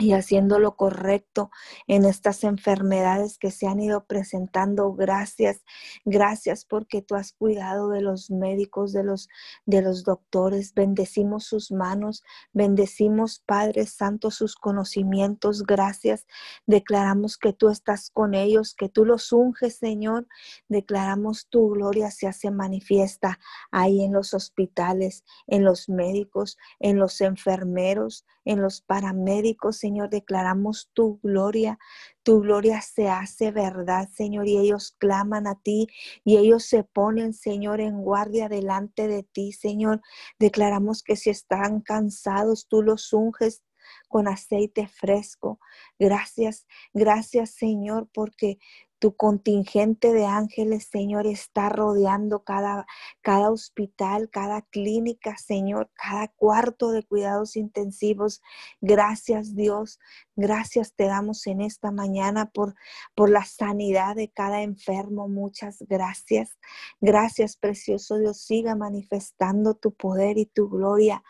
[0.00, 1.50] y haciendo lo correcto
[1.86, 4.92] en estas enfermedades que se han ido presentando.
[4.94, 5.62] Gracias,
[6.04, 9.28] gracias porque tú has cuidado de los médicos, de los
[9.66, 10.74] de los doctores.
[10.74, 15.64] Bendecimos sus manos, bendecimos Padre Santo sus conocimientos.
[15.64, 16.26] Gracias.
[16.66, 20.26] Declaramos que tú estás con ellos, que tú los unges, Señor.
[20.68, 23.38] Declaramos tu gloria se hace manifiesta
[23.70, 30.90] ahí en los hospitales, en los médicos, en los enfermeros, en los paramédicos, Señor, declaramos
[30.92, 31.78] tu gloria.
[32.22, 35.88] Tu gloria se hace verdad, Señor, y ellos claman a ti
[36.24, 40.00] y ellos se ponen, Señor, en guardia delante de ti, Señor.
[40.38, 43.62] Declaramos que si están cansados, tú los unges
[44.08, 45.58] con aceite fresco.
[45.98, 48.58] Gracias, gracias, Señor, porque
[49.00, 52.86] tu contingente de ángeles, Señor, está rodeando cada,
[53.22, 58.42] cada hospital, cada clínica, Señor, cada cuarto de cuidados intensivos.
[58.80, 59.98] Gracias, Dios.
[60.40, 62.74] Gracias te damos en esta mañana por,
[63.14, 65.28] por la sanidad de cada enfermo.
[65.28, 66.58] Muchas gracias.
[66.98, 68.40] Gracias, precioso Dios.
[68.40, 71.22] Siga manifestando tu poder y tu gloria.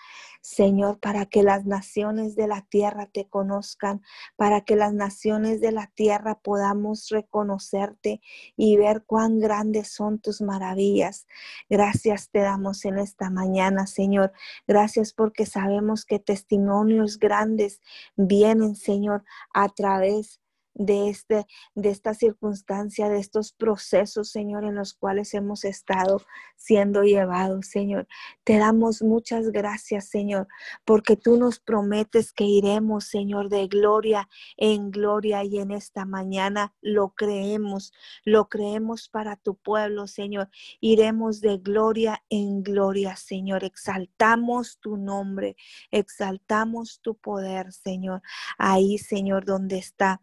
[0.43, 4.01] Señor, para que las naciones de la tierra te conozcan,
[4.37, 8.23] para que las naciones de la tierra podamos reconocerte
[8.57, 11.27] y ver cuán grandes son tus maravillas.
[11.69, 14.33] Gracias te damos en esta mañana, Señor.
[14.67, 17.81] Gracias porque sabemos que testimonios grandes
[18.17, 20.40] vienen, Señor, a través
[20.81, 26.23] de, este, de esta circunstancia, de estos procesos, Señor, en los cuales hemos estado
[26.57, 28.09] siendo llevados, Señor.
[28.45, 30.49] Te damos muchas gracias, Señor,
[30.87, 36.75] porque tú nos prometes que iremos, Señor, de gloria en gloria y en esta mañana
[36.81, 37.93] lo creemos,
[38.25, 40.49] lo creemos para tu pueblo, Señor.
[40.81, 43.65] Iremos de gloria en gloria, Señor.
[43.65, 45.57] Exaltamos tu nombre,
[45.91, 48.23] exaltamos tu poder, Señor.
[48.57, 50.23] Ahí, Señor, donde está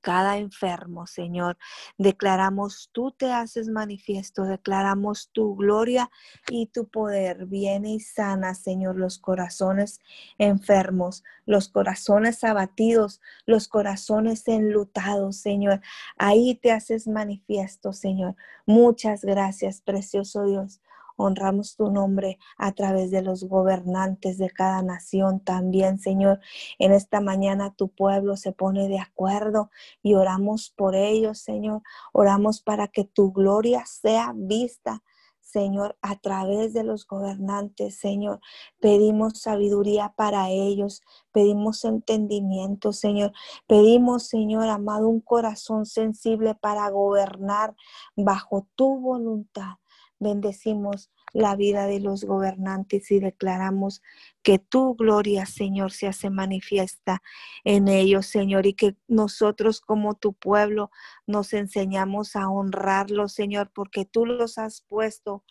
[0.00, 1.58] cada enfermo, Señor.
[1.98, 6.10] Declaramos, tú te haces manifiesto, declaramos tu gloria
[6.48, 7.46] y tu poder.
[7.46, 10.00] Viene y sana, Señor, los corazones
[10.38, 15.80] enfermos, los corazones abatidos, los corazones enlutados, Señor.
[16.18, 18.36] Ahí te haces manifiesto, Señor.
[18.64, 20.80] Muchas gracias, precioso Dios.
[21.16, 26.40] Honramos tu nombre a través de los gobernantes de cada nación también, Señor.
[26.78, 29.70] En esta mañana tu pueblo se pone de acuerdo
[30.02, 31.82] y oramos por ellos, Señor.
[32.12, 35.02] Oramos para que tu gloria sea vista.
[35.40, 38.40] Señor, a través de los gobernantes, Señor.
[38.80, 41.02] Pedimos sabiduría para ellos,
[41.32, 43.32] pedimos entendimiento, Señor.
[43.68, 47.76] Pedimos, Señor, amado, un corazón sensible para gobernar
[48.16, 49.76] bajo tu voluntad.
[50.18, 54.02] Bendecimos la vida de los gobernantes y declaramos
[54.42, 57.22] que tu gloria, Señor, se hace manifiesta
[57.64, 60.90] en ellos, Señor, y que nosotros como tu pueblo
[61.26, 65.44] nos enseñamos a honrarlos, Señor, porque tú los has puesto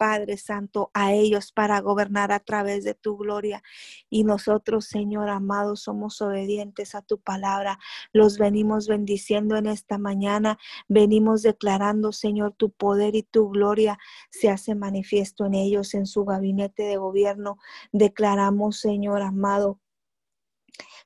[0.00, 3.62] Padre Santo, a ellos para gobernar a través de tu gloria.
[4.08, 7.78] Y nosotros, Señor amado, somos obedientes a tu palabra.
[8.10, 10.58] Los venimos bendiciendo en esta mañana.
[10.88, 13.98] Venimos declarando, Señor, tu poder y tu gloria
[14.30, 17.58] se hace manifiesto en ellos, en su gabinete de gobierno.
[17.92, 19.80] Declaramos, Señor amado,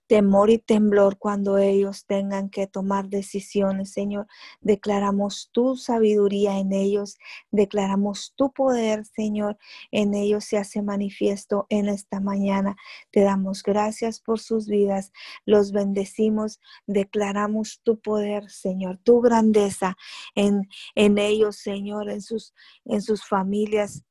[0.07, 4.27] temor y temblor cuando ellos tengan que tomar decisiones, Señor.
[4.61, 7.17] Declaramos tu sabiduría en ellos,
[7.51, 9.57] declaramos tu poder, Señor,
[9.91, 12.77] en ellos se hace manifiesto en esta mañana.
[13.11, 15.13] Te damos gracias por sus vidas,
[15.47, 19.97] los bendecimos, declaramos tu poder, Señor, tu grandeza
[20.35, 24.05] en, en ellos, Señor, en sus, en sus familias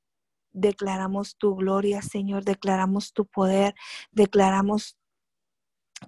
[0.54, 3.74] declaramos tu gloria, Señor, declaramos tu poder,
[4.12, 4.98] declaramos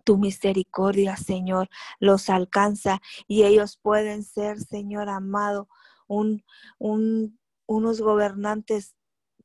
[0.04, 5.68] tu misericordia, Señor, los alcanza y ellos pueden ser, Señor amado,
[6.08, 6.44] un,
[6.78, 8.96] un, unos gobernantes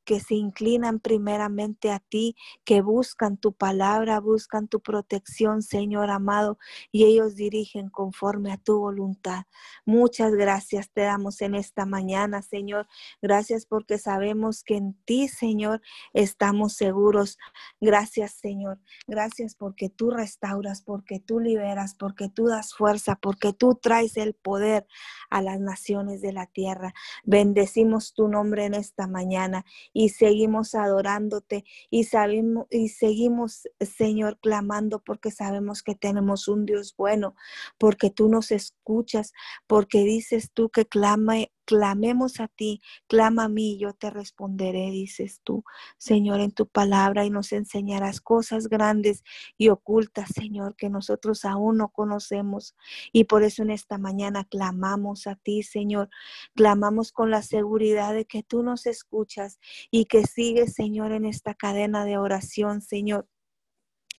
[0.03, 2.35] que se inclinan primeramente a ti,
[2.65, 6.57] que buscan tu palabra, buscan tu protección, Señor amado,
[6.91, 9.45] y ellos dirigen conforme a tu voluntad.
[9.85, 12.87] Muchas gracias te damos en esta mañana, Señor.
[13.21, 15.81] Gracias porque sabemos que en ti, Señor,
[16.13, 17.37] estamos seguros.
[17.79, 18.79] Gracias, Señor.
[19.07, 24.33] Gracias porque tú restauras, porque tú liberas, porque tú das fuerza, porque tú traes el
[24.33, 24.87] poder
[25.29, 26.93] a las naciones de la tierra.
[27.23, 34.99] Bendecimos tu nombre en esta mañana y seguimos adorándote y sabemos y seguimos, Señor, clamando
[35.03, 37.35] porque sabemos que tenemos un Dios bueno,
[37.77, 39.33] porque tú nos escuchas,
[39.67, 45.41] porque dices tú que clame, clamemos a ti, clama a mí, yo te responderé, dices
[45.43, 45.63] tú,
[45.97, 49.23] Señor, en tu palabra y nos enseñarás cosas grandes
[49.57, 52.75] y ocultas, Señor, que nosotros aún no conocemos.
[53.11, 56.09] Y por eso en esta mañana clamamos a ti, Señor,
[56.55, 59.59] clamamos con la seguridad de que tú nos escuchas
[59.89, 63.27] y que sigues, Señor, en esta cadena de oración, Señor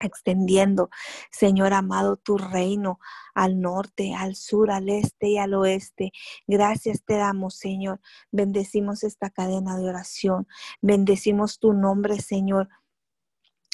[0.03, 0.89] extendiendo,
[1.31, 2.99] Señor amado, tu reino
[3.33, 6.11] al norte, al sur, al este y al oeste.
[6.47, 8.01] Gracias te damos, Señor.
[8.31, 10.47] Bendecimos esta cadena de oración.
[10.81, 12.69] Bendecimos tu nombre, Señor.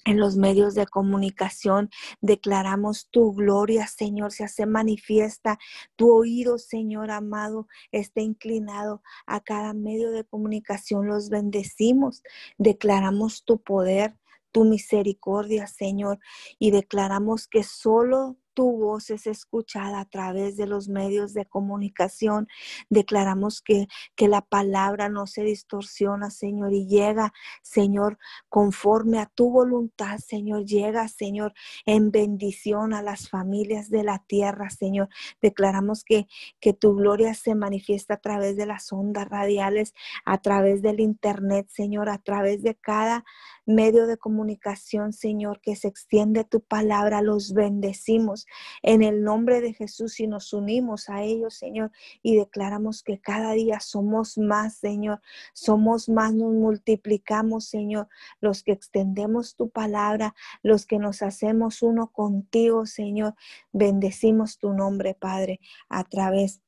[0.06, 1.90] En los medios de comunicación
[2.22, 5.60] declaramos tu gloria, Señor, se hace manifiesta.
[5.98, 11.06] Tu oído, Señor amado, está inclinado a cada medio de comunicación.
[11.06, 12.24] Los bendecimos.
[12.58, 14.18] Declaramos tu poder,
[14.52, 16.20] tu misericordia, Señor,
[16.58, 22.50] y declaramos que solo tu voz es escuchada a través de los medios de comunicación.
[22.90, 23.88] Declaramos que,
[24.18, 27.32] que la palabra no se distorsiona, Señor, y llega,
[27.62, 28.18] Señor,
[28.50, 30.66] conforme a tu voluntad, Señor.
[30.66, 31.54] Llega, Señor,
[31.86, 35.08] en bendición a las familias de la tierra, Señor.
[35.42, 36.28] Declaramos que,
[36.60, 39.94] que tu gloria se manifiesta a través de las ondas radiales,
[40.26, 43.24] a través del Internet, Señor, a través de cada
[43.66, 47.22] medio de comunicación, Señor, que se extiende tu palabra.
[47.22, 48.48] Los bendecimos
[48.82, 51.92] en el nombre de Jesús y nos unimos a ellos, Señor,
[52.22, 55.22] y declaramos que cada día somos más, Señor,
[55.54, 58.08] somos más, nos multiplicamos, Señor,
[58.42, 63.36] los que extendemos tu palabra, los que nos hacemos uno contigo, Señor,
[63.72, 66.62] bendecimos tu nombre, Padre, a través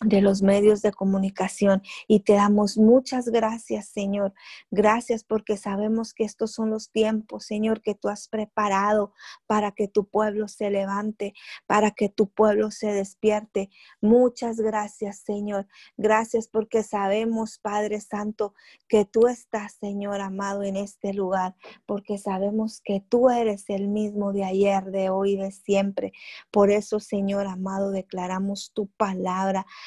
[0.00, 4.32] de los medios de comunicación y te damos muchas gracias, Señor.
[4.70, 9.12] Gracias porque sabemos que estos son los tiempos, Señor, que tú has preparado
[9.46, 11.34] para que tu pueblo se levante,
[11.66, 13.70] para que tu pueblo se despierte.
[14.00, 15.66] Muchas gracias, Señor.
[15.96, 18.54] Gracias porque sabemos, Padre Santo,
[18.88, 24.32] que tú estás, Señor amado, en este lugar, porque sabemos que tú eres el mismo
[24.32, 26.12] de ayer, de hoy, de siempre.
[26.50, 29.66] Por eso, Señor amado, declaramos tu palabra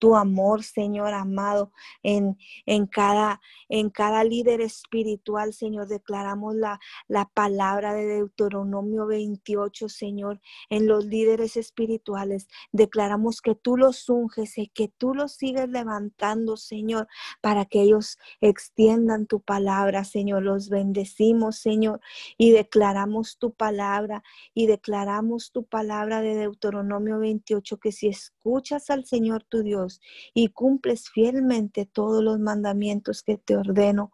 [0.00, 1.70] tu amor, Señor amado,
[2.02, 2.36] en,
[2.66, 5.86] en, cada, en cada líder espiritual, Señor.
[5.86, 10.40] Declaramos la, la palabra de Deuteronomio 28, Señor,
[10.70, 12.48] en los líderes espirituales.
[12.72, 17.06] Declaramos que tú los unges y que tú los sigues levantando, Señor,
[17.42, 20.42] para que ellos extiendan tu palabra, Señor.
[20.42, 22.00] Los bendecimos, Señor,
[22.38, 24.22] y declaramos tu palabra
[24.54, 29.89] y declaramos tu palabra de Deuteronomio 28, que si escuchas al Señor tu Dios,
[30.34, 34.12] y cumples fielmente todos los mandamientos que te ordeno,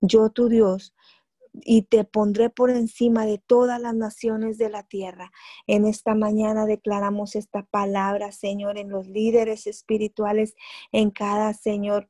[0.00, 0.94] yo tu Dios,
[1.54, 5.30] y te pondré por encima de todas las naciones de la tierra.
[5.66, 10.54] En esta mañana declaramos esta palabra, Señor, en los líderes espirituales,
[10.92, 12.08] en cada, Señor,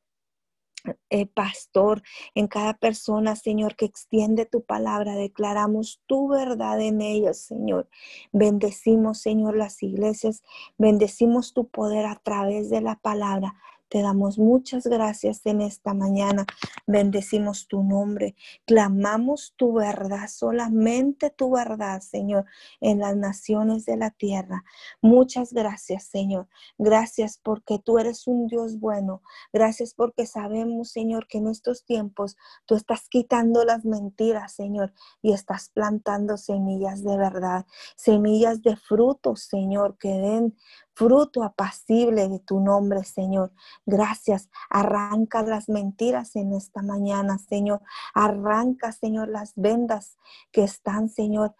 [1.09, 2.01] eh, pastor,
[2.35, 5.15] en cada persona, Señor, que extiende tu palabra.
[5.15, 7.89] Declaramos tu verdad en ellos, Señor.
[8.31, 10.43] Bendecimos, Señor, las iglesias.
[10.77, 13.55] Bendecimos tu poder a través de la palabra.
[13.93, 16.47] Te damos muchas gracias en esta mañana.
[16.87, 18.35] Bendecimos tu nombre.
[18.65, 22.45] Clamamos tu verdad, solamente tu verdad, Señor,
[22.81, 24.63] en las naciones de la tierra.
[24.99, 26.47] Muchas gracias, Señor.
[26.79, 29.21] Gracias porque tú eres un Dios bueno.
[29.53, 32.35] Gracias porque sabemos, Señor, que en estos tiempos
[32.65, 34.91] tú estás quitando las mentiras, Señor,
[35.21, 40.57] y estás plantando semillas de verdad, semillas de frutos, Señor, que den
[40.93, 43.51] fruto apacible de tu nombre, Señor.
[43.85, 44.49] Gracias.
[44.69, 47.81] Arranca las mentiras en esta mañana, Señor.
[48.13, 50.17] Arranca, Señor, las vendas
[50.51, 51.55] que están, Señor,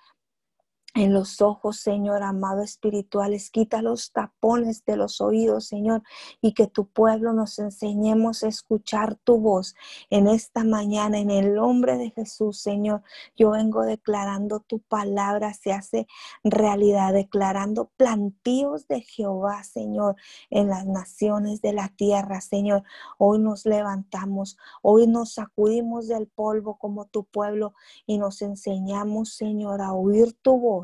[0.96, 3.50] en los ojos, Señor amado espirituales.
[3.50, 6.04] Quita los tapones de los oídos, Señor,
[6.40, 9.76] y que tu pueblo nos enseñemos a escuchar tu voz
[10.12, 11.18] en esta mañana.
[11.18, 13.02] En el nombre de Jesús, Señor,
[13.36, 16.08] yo vengo declarando tu palabra se hace
[16.44, 20.16] realidad, declarando plantíos de Jehová, Señor,
[20.52, 22.84] en las naciones de la tierra, Señor.
[23.18, 27.74] Hoy nos levantamos, hoy nos sacudimos del polvo como tu pueblo
[28.06, 30.83] y nos enseñamos, Señor, a oír tu voz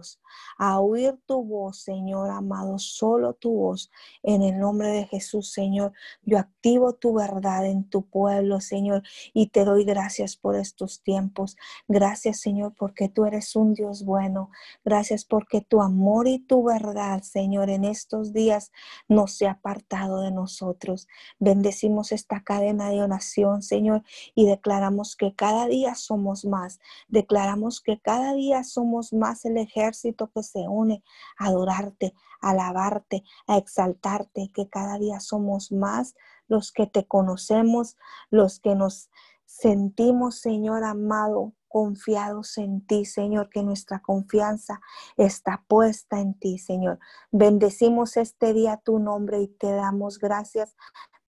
[0.57, 3.91] a oír tu voz, Señor amado, solo tu voz.
[4.23, 5.93] En el nombre de Jesús, Señor,
[6.23, 11.57] yo activo tu verdad en tu pueblo, Señor, y te doy gracias por estos tiempos.
[11.87, 14.51] Gracias, Señor, porque tú eres un Dios bueno.
[14.83, 18.71] Gracias porque tu amor y tu verdad, Señor, en estos días
[19.07, 21.07] no se ha apartado de nosotros.
[21.39, 24.03] Bendecimos esta cadena de oración, Señor,
[24.35, 26.79] y declaramos que cada día somos más.
[27.07, 29.88] Declaramos que cada día somos más el ejército
[30.33, 31.03] que se une
[31.37, 36.15] a adorarte, a alabarte, a exaltarte, que cada día somos más
[36.47, 37.97] los que te conocemos,
[38.29, 39.09] los que nos
[39.45, 44.81] sentimos, Señor amado, confiados en ti, Señor, que nuestra confianza
[45.17, 46.99] está puesta en ti, Señor.
[47.31, 50.75] Bendecimos este día tu nombre y te damos gracias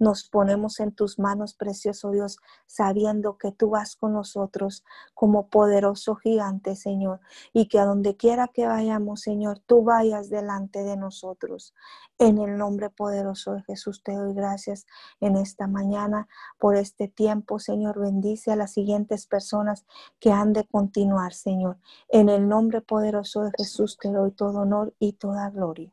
[0.02, 4.84] nos ponemos en tus manos, precioso Dios, sabiendo que tú vas con nosotros
[5.14, 7.20] como poderoso gigante, Señor,
[7.54, 11.76] y que a donde quiera que vayamos, Señor, tú vayas delante de nosotros.
[12.18, 14.88] En el nombre poderoso de Jesús te doy gracias
[15.20, 16.28] en esta mañana
[16.58, 17.99] por este tiempo, Señor.
[17.99, 19.86] Bendice a las siguientes personas
[20.20, 21.78] que han de continuar, Señor.
[22.10, 25.91] En el nombre poderoso de Jesús te doy todo honor y toda gloria.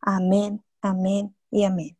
[0.00, 1.98] Amén, amén y amén.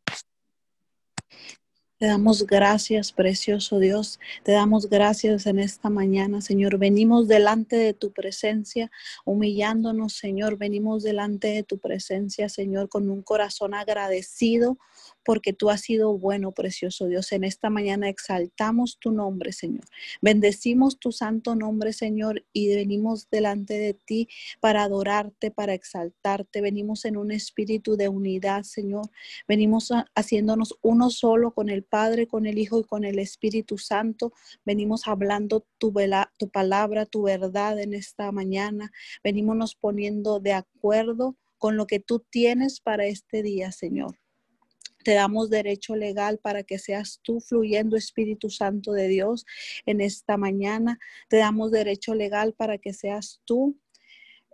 [2.00, 4.20] Te damos gracias, precioso Dios.
[4.42, 6.78] Te damos gracias en esta mañana, Señor.
[6.78, 8.90] Venimos delante de tu presencia,
[9.26, 10.56] humillándonos, Señor.
[10.56, 14.78] Venimos delante de tu presencia, Señor, con un corazón agradecido
[15.24, 17.32] porque tú has sido bueno, precioso Dios.
[17.32, 19.84] En esta mañana exaltamos tu nombre, Señor.
[20.22, 24.28] Bendecimos tu santo nombre, Señor, y venimos delante de ti
[24.60, 26.60] para adorarte, para exaltarte.
[26.60, 29.10] Venimos en un espíritu de unidad, Señor.
[29.46, 34.32] Venimos haciéndonos uno solo con el Padre, con el Hijo y con el Espíritu Santo.
[34.64, 35.92] Venimos hablando tu,
[36.38, 38.90] tu palabra, tu verdad en esta mañana.
[39.22, 44.18] Venimos nos poniendo de acuerdo con lo que tú tienes para este día, Señor.
[45.04, 49.46] Te damos derecho legal para que seas tú fluyendo Espíritu Santo de Dios
[49.86, 50.98] en esta mañana.
[51.28, 53.78] Te damos derecho legal para que seas tú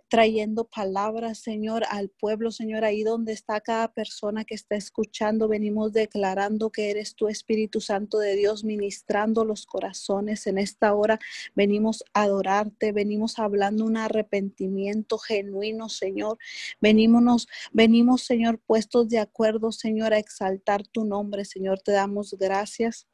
[0.09, 5.47] trayendo palabras, Señor, al pueblo, Señor, ahí donde está cada persona que está escuchando.
[5.47, 11.19] Venimos declarando que eres tu Espíritu Santo de Dios, ministrando los corazones en esta hora.
[11.55, 16.37] Venimos a adorarte, venimos hablando un arrepentimiento genuino, Señor.
[16.79, 21.81] Venimos, venimos, Señor, puestos de acuerdo, Señor, a exaltar tu nombre, Señor.
[21.81, 23.07] Te damos gracias.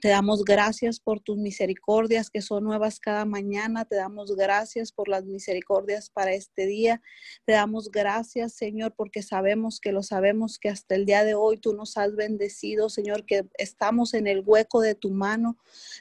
[0.00, 3.84] Te damos gracias por tus misericordias que son nuevas cada mañana.
[3.84, 7.00] Te damos gracias por las misericordias para este día.
[7.44, 11.58] Te damos gracias, Señor, porque sabemos que lo sabemos que hasta el día de hoy
[11.58, 15.56] tú nos has bendecido, Señor, que estamos en el hueco de tu mano.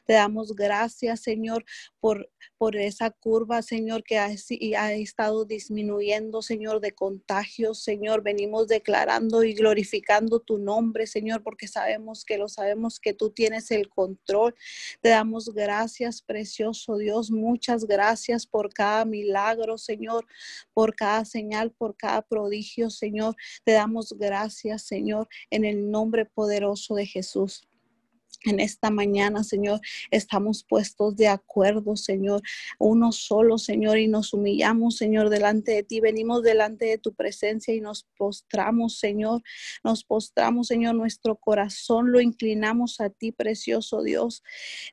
[0.06, 1.64] Te damos gracias, Señor,
[2.00, 4.30] por, por esa curva, Señor, que ha,
[4.78, 7.84] ha estado disminuyendo, Señor, de contagios.
[7.84, 13.30] Señor, venimos declarando y glorificando tu nombre, Señor, porque sabemos que lo sabemos que tú
[13.30, 14.56] tienes el control.
[15.02, 17.32] Te damos gracias, precioso Dios.
[17.32, 20.26] Muchas gracias por cada milagro, Señor,
[20.74, 23.36] por cada señal, por cada prodigio, Señor.
[23.64, 27.68] Te damos gracias, Señor, en el nombre poderoso de Jesús.
[28.46, 29.80] En esta mañana, Señor,
[30.12, 32.42] estamos puestos de acuerdo, Señor,
[32.80, 36.00] uno solo, Señor, y nos humillamos, Señor, delante de ti.
[36.00, 39.42] Venimos delante de tu presencia y nos postramos, Señor.
[39.84, 44.44] Nos postramos, Señor, nuestro corazón lo inclinamos a ti, precioso Dios.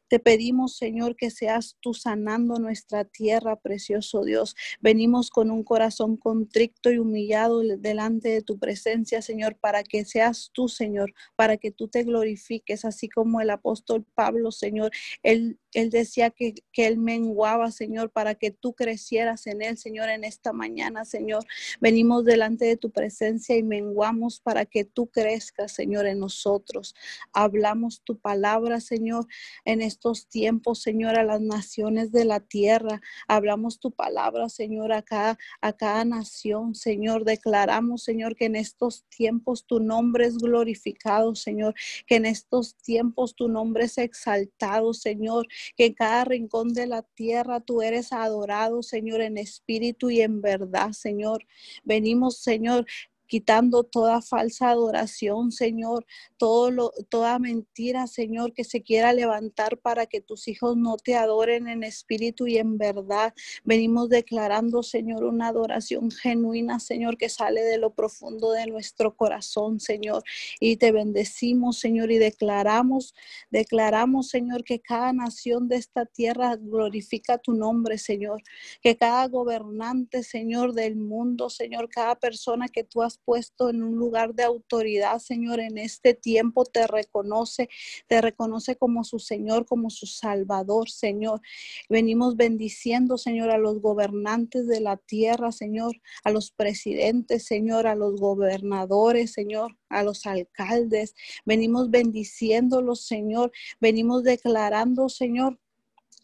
[0.08, 4.56] Te pedimos, Señor, que seas tú sanando nuestra tierra, precioso Dios.
[4.80, 10.50] Venimos con un corazón contrito y humillado delante de tu presencia, Señor, para que seas
[10.52, 14.90] tú, Señor, para que tú te glorifiques, así como el apóstol Pablo, Señor.
[15.22, 20.08] Él, él decía que, que él menguaba, Señor, para que tú crecieras en él, Señor,
[20.08, 21.44] en esta mañana, Señor.
[21.80, 26.94] Venimos delante de tu presencia y menguamos para que tú crezcas, Señor, en nosotros.
[27.32, 29.26] Hablamos tu palabra, Señor,
[29.64, 33.00] en estos tiempos, Señor, a las naciones de la tierra.
[33.28, 37.24] Hablamos tu palabra, Señor, acá, a cada nación, Señor.
[37.24, 41.74] Declaramos, Señor, que en estos tiempos tu nombre es glorificado, Señor,
[42.06, 47.02] que en estos tiempos tu nombre es exaltado, Señor, que en cada rincón de la
[47.02, 51.44] tierra tú eres adorado, Señor, en espíritu y en verdad, Señor.
[51.84, 52.86] Venimos, Señor,
[53.30, 56.04] quitando toda falsa adoración, Señor,
[56.36, 61.14] todo lo, toda mentira, Señor, que se quiera levantar para que tus hijos no te
[61.14, 63.32] adoren en espíritu y en verdad.
[63.62, 69.78] Venimos declarando, Señor, una adoración genuina, Señor, que sale de lo profundo de nuestro corazón,
[69.78, 70.24] Señor.
[70.58, 73.14] Y te bendecimos, Señor, y declaramos,
[73.48, 78.42] declaramos, Señor, que cada nación de esta tierra glorifica tu nombre, Señor.
[78.82, 83.96] Que cada gobernante, Señor, del mundo, Señor, cada persona que tú has puesto en un
[83.96, 87.68] lugar de autoridad, Señor, en este tiempo te reconoce,
[88.06, 91.40] te reconoce como su Señor, como su Salvador, Señor.
[91.88, 97.94] Venimos bendiciendo, Señor, a los gobernantes de la tierra, Señor, a los presidentes, Señor, a
[97.94, 101.14] los gobernadores, Señor, a los alcaldes.
[101.44, 103.52] Venimos bendiciéndolos, Señor.
[103.80, 105.58] Venimos declarando, Señor,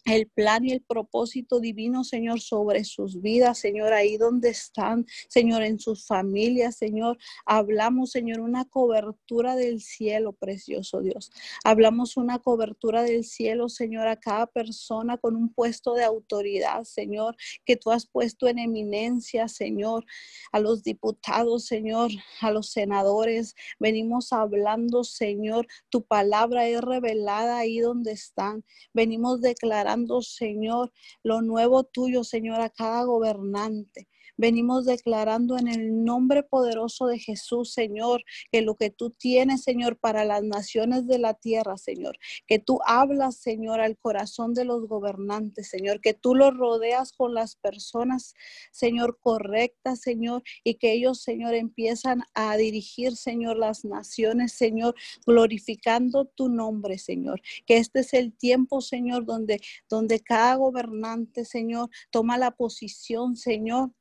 [0.07, 5.63] el plan y el propósito divino, Señor, sobre sus vidas, Señor, ahí donde están, Señor,
[5.63, 7.17] en sus familias, Señor.
[7.45, 11.31] Hablamos, Señor, una cobertura del cielo, precioso Dios.
[11.65, 17.35] Hablamos una cobertura del cielo, Señor, a cada persona con un puesto de autoridad, Señor,
[17.65, 20.05] que tú has puesto en eminencia, Señor,
[20.53, 23.55] a los diputados, Señor, a los senadores.
[23.77, 28.63] Venimos hablando, Señor, tu palabra es revelada ahí donde están.
[28.93, 30.91] Venimos declarando Señor,
[31.23, 34.07] lo nuevo tuyo, Señor, a cada gobernante.
[34.37, 39.97] Venimos declarando en el nombre poderoso de Jesús, Señor, que lo que tú tienes, Señor,
[39.97, 44.87] para las naciones de la tierra, Señor, que tú hablas, Señor, al corazón de los
[44.87, 48.35] gobernantes, Señor, que tú los rodeas con las personas,
[48.71, 56.25] Señor, correctas, Señor, y que ellos, Señor, empiezan a dirigir, Señor, las naciones, Señor, glorificando
[56.25, 57.41] tu nombre, Señor.
[57.65, 59.59] Que este es el tiempo, Señor, donde,
[59.89, 63.91] donde cada gobernante, Señor, toma la posición, Señor,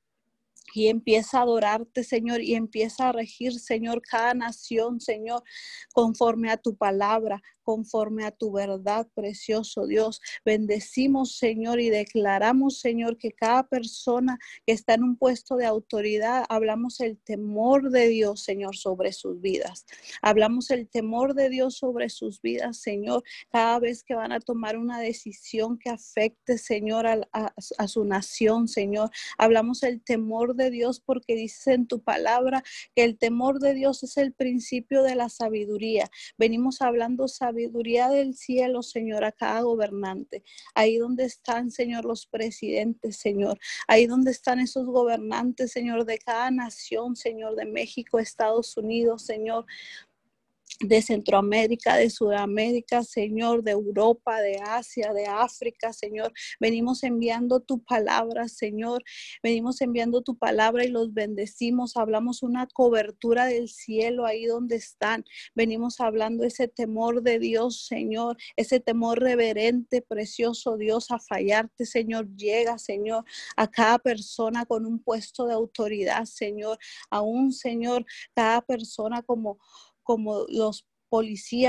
[0.75, 5.43] y empieza a adorarte, Señor, y empieza a regir, Señor, cada nación, Señor,
[5.93, 10.21] conforme a tu palabra, conforme a tu verdad, precioso Dios.
[10.45, 16.45] Bendecimos, Señor, y declaramos, Señor, que cada persona que está en un puesto de autoridad,
[16.49, 19.85] hablamos el temor de Dios, Señor, sobre sus vidas.
[20.23, 24.79] Hablamos el temor de Dios sobre sus vidas, Señor, cada vez que van a tomar
[24.79, 29.11] una decisión que afecte, Señor, a, su nación, Señor.
[29.39, 32.63] Hablamos el temor de Dios porque dices en tu palabra
[32.95, 36.09] que el temor de Dios es el principio de la sabiduría.
[36.39, 40.45] Venimos hablando sabiduría sabiduría del cielo, Señor, a cada gobernante.
[40.75, 43.59] Ahí donde están, Señor, los presidentes, Señor.
[43.89, 49.65] Ahí donde están esos gobernantes, Señor, de cada nación, Señor, de México, Estados Unidos, Señor
[50.81, 56.33] de Centroamérica, de Sudamérica, Señor, de Europa, de Asia, de África, Señor.
[56.61, 59.03] Venimos enviando tu palabra, Señor.
[59.43, 61.97] Venimos enviando tu palabra y los bendecimos.
[61.97, 65.25] Hablamos una cobertura del cielo ahí donde están.
[65.55, 72.29] Venimos hablando ese temor de Dios, Señor, ese temor reverente, precioso Dios, a fallarte, Señor.
[72.37, 73.25] Llega, Señor,
[73.57, 76.79] a cada persona con un puesto de autoridad, Señor.
[77.11, 78.05] A un Señor,
[78.35, 79.59] cada persona como
[80.07, 80.87] como los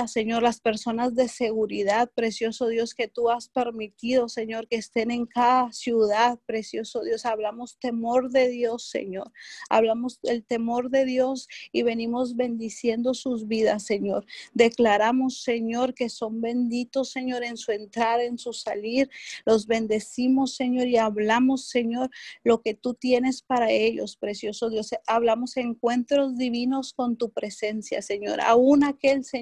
[0.07, 5.25] Señor, las personas de seguridad, precioso Dios, que tú has permitido, Señor, que estén en
[5.25, 7.25] cada ciudad, precioso Dios.
[7.25, 9.31] Hablamos temor de Dios, Señor.
[9.69, 14.25] Hablamos el temor de Dios y venimos bendiciendo sus vidas, Señor.
[14.53, 19.09] Declaramos, Señor, que son benditos, Señor, en su entrar, en su salir.
[19.45, 22.09] Los bendecimos, Señor, y hablamos, Señor,
[22.43, 24.91] lo que tú tienes para ellos, precioso Dios.
[25.07, 28.41] Hablamos encuentros divinos con tu presencia, Señor.
[28.41, 29.36] Aún aquel Señor,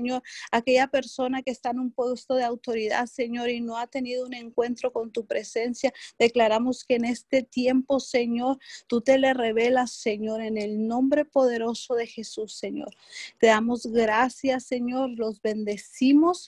[0.52, 4.34] aquella persona que está en un puesto de autoridad, Señor, y no ha tenido un
[4.34, 10.42] encuentro con tu presencia, declaramos que en este tiempo, Señor, tú te le revelas, Señor,
[10.42, 12.96] en el nombre poderoso de Jesús, Señor.
[13.40, 16.48] Te damos gracias, Señor, los bendecimos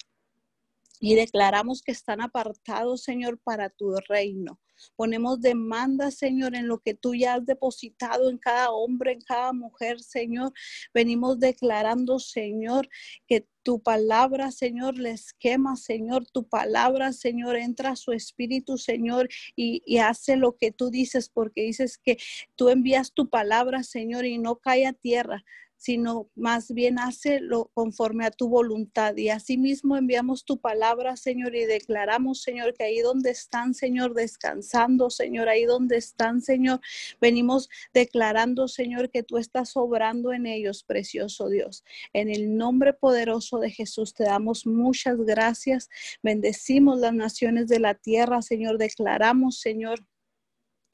[1.00, 4.60] y declaramos que están apartados, Señor, para tu reino.
[4.96, 9.54] Ponemos demanda, Señor, en lo que tú ya has depositado en cada hombre, en cada
[9.54, 10.54] mujer, Señor.
[10.94, 12.88] Venimos declarando, Señor,
[13.28, 16.28] que tu palabra, Señor, les quema, Señor.
[16.28, 21.30] Tu palabra, Señor, entra a su espíritu, Señor, y, y, hace lo que tú dices,
[21.30, 22.18] porque dices que
[22.56, 25.44] tú envías tu palabra, Señor, y no cae a tierra,
[25.78, 26.98] sino más bien
[27.42, 29.16] lo conforme a tu voluntad.
[29.16, 35.10] Y asimismo enviamos tu palabra, Señor, y declaramos, Señor, que ahí donde están, Señor, descansando,
[35.10, 36.82] Señor, ahí donde están, Señor,
[37.22, 41.84] venimos declarando, Señor, que tú estás obrando en ellos, precioso Dios.
[42.14, 45.90] En el nombre poderoso de Jesús te damos muchas gracias.
[46.24, 48.78] Bendecimos las naciones de la tierra, Señor.
[48.78, 50.04] Declaramos, Señor,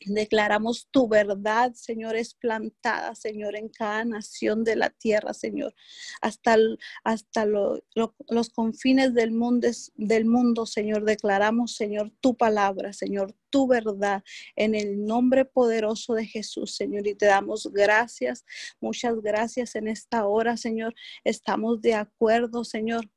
[0.05, 5.73] Declaramos tu verdad, Señor, es plantada, Señor, en cada nación de la tierra, Señor,
[6.21, 6.57] hasta,
[7.03, 11.05] hasta los confines del mundo, del mundo, Señor.
[11.05, 14.23] Declaramos, Señor, tu palabra, Señor, tu verdad,
[14.55, 17.07] en el nombre poderoso de Jesús, Señor.
[17.07, 18.45] Y te damos gracias,
[18.81, 20.93] muchas gracias en esta hora, Señor.
[21.23, 23.09] Estamos de acuerdo, Señor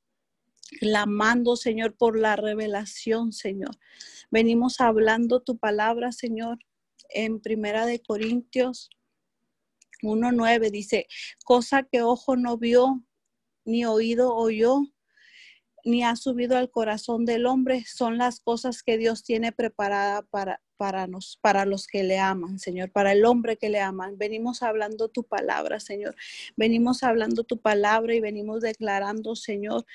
[0.80, 3.78] clamando, Señor, por la revelación, Señor.
[4.30, 6.58] Venimos hablando tu palabra, Señor,
[7.10, 8.90] en Primera de Corintios
[10.02, 11.06] 1.9 dice,
[11.44, 13.02] cosa que ojo no vio,
[13.64, 14.82] ni oído oyó,
[15.84, 20.60] ni ha subido al corazón del hombre, son las cosas que Dios tiene preparada para,
[20.76, 24.18] para, nos, para los que le aman, Señor, para el hombre que le aman.
[24.18, 26.14] Venimos hablando tu palabra, Señor.
[26.56, 29.86] Venimos hablando tu palabra y venimos declarando, Señor,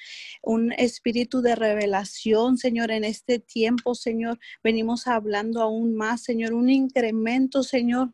[0.42, 4.40] un espíritu de revelación, Señor, en este tiempo, Señor.
[4.64, 8.14] Venimos hablando aún más, Señor, un incremento, Señor,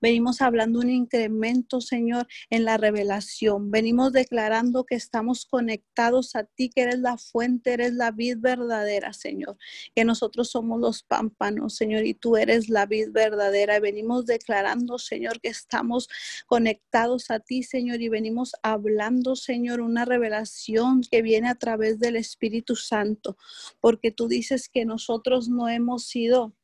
[0.00, 3.70] Venimos hablando un incremento, Señor, en la revelación.
[3.70, 9.12] Venimos declarando que estamos conectados a ti, que eres la fuente, eres la vid verdadera,
[9.12, 9.56] Señor.
[9.94, 13.80] Que nosotros somos los pámpanos, Señor, y tú eres la vid verdadera.
[13.80, 16.08] venimos declarando, Señor, que estamos
[16.46, 22.16] conectados a ti, Señor, y venimos hablando, Señor, una revelación que viene a través del
[22.16, 23.36] Espíritu Santo,
[23.80, 26.54] porque tú dices que nosotros no hemos sido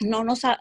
[0.00, 0.58] no nos, ha,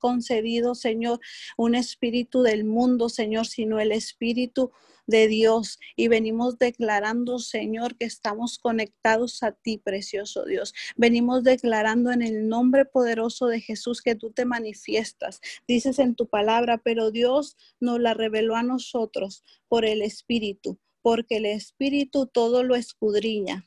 [0.00, 1.20] concedido, Señor,
[1.56, 4.72] un espíritu del mundo, Señor, sino el espíritu
[5.06, 5.78] de Dios.
[5.94, 10.74] Y venimos declarando, Señor, que estamos conectados a ti, precioso Dios.
[10.96, 15.40] Venimos declarando en el nombre poderoso de Jesús que tú te manifiestas.
[15.68, 21.36] Dices en tu palabra, pero Dios nos la reveló a nosotros por el Espíritu, porque
[21.36, 23.66] el Espíritu todo lo escudriña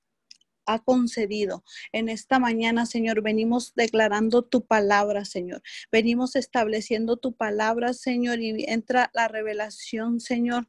[0.73, 1.63] ha concedido.
[1.91, 5.61] En esta mañana, Señor, venimos declarando tu palabra, Señor.
[5.91, 10.67] Venimos estableciendo tu palabra, Señor, y entra la revelación, Señor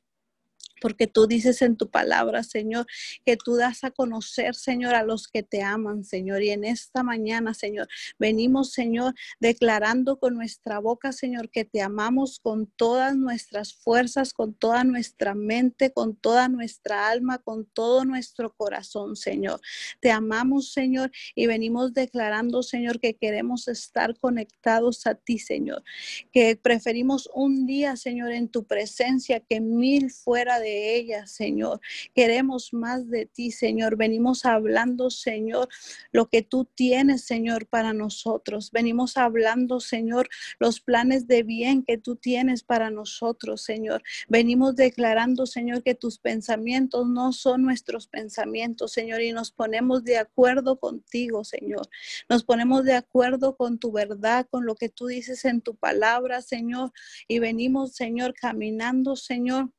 [0.82, 2.86] porque tú dices en tu palabra, Señor,
[3.24, 6.42] que tú das a conocer, Señor, a los que te aman, Señor.
[6.42, 7.86] Y en esta mañana, Señor,
[8.18, 14.54] venimos, Señor, declarando con nuestra boca, Señor, que te amamos con todas nuestras fuerzas, con
[14.54, 19.60] toda nuestra mente, con toda nuestra alma, con todo nuestro corazón, Señor.
[20.00, 25.84] Te amamos, Señor, y venimos declarando, Señor, que queremos estar conectados a ti, Señor.
[26.32, 31.80] Que preferimos un día, Señor, en tu presencia que mil fuera de ella, Señor.
[32.14, 33.96] Queremos más de ti, Señor.
[33.96, 35.68] Venimos hablando, Señor,
[36.12, 38.70] lo que tú tienes, Señor, para nosotros.
[38.70, 44.02] Venimos hablando, Señor, los planes de bien que tú tienes para nosotros, Señor.
[44.28, 50.18] Venimos declarando, Señor, que tus pensamientos no son nuestros pensamientos, Señor, y nos ponemos de
[50.18, 51.88] acuerdo contigo, Señor.
[52.28, 56.42] Nos ponemos de acuerdo con tu verdad, con lo que tú dices en tu palabra,
[56.42, 56.92] Señor,
[57.28, 59.70] y venimos, Señor, caminando, Señor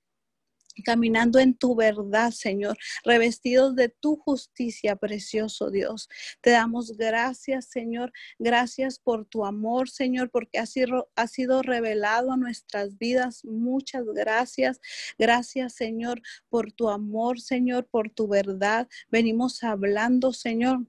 [0.81, 6.09] caminando en tu verdad, Señor, revestidos de tu justicia, precioso Dios.
[6.41, 12.31] Te damos gracias, Señor, gracias por tu amor, Señor, porque ha sido, ha sido revelado
[12.31, 13.45] a nuestras vidas.
[13.45, 14.79] Muchas gracias.
[15.19, 18.87] Gracias, Señor, por tu amor, Señor, por tu verdad.
[19.09, 20.87] Venimos hablando, Señor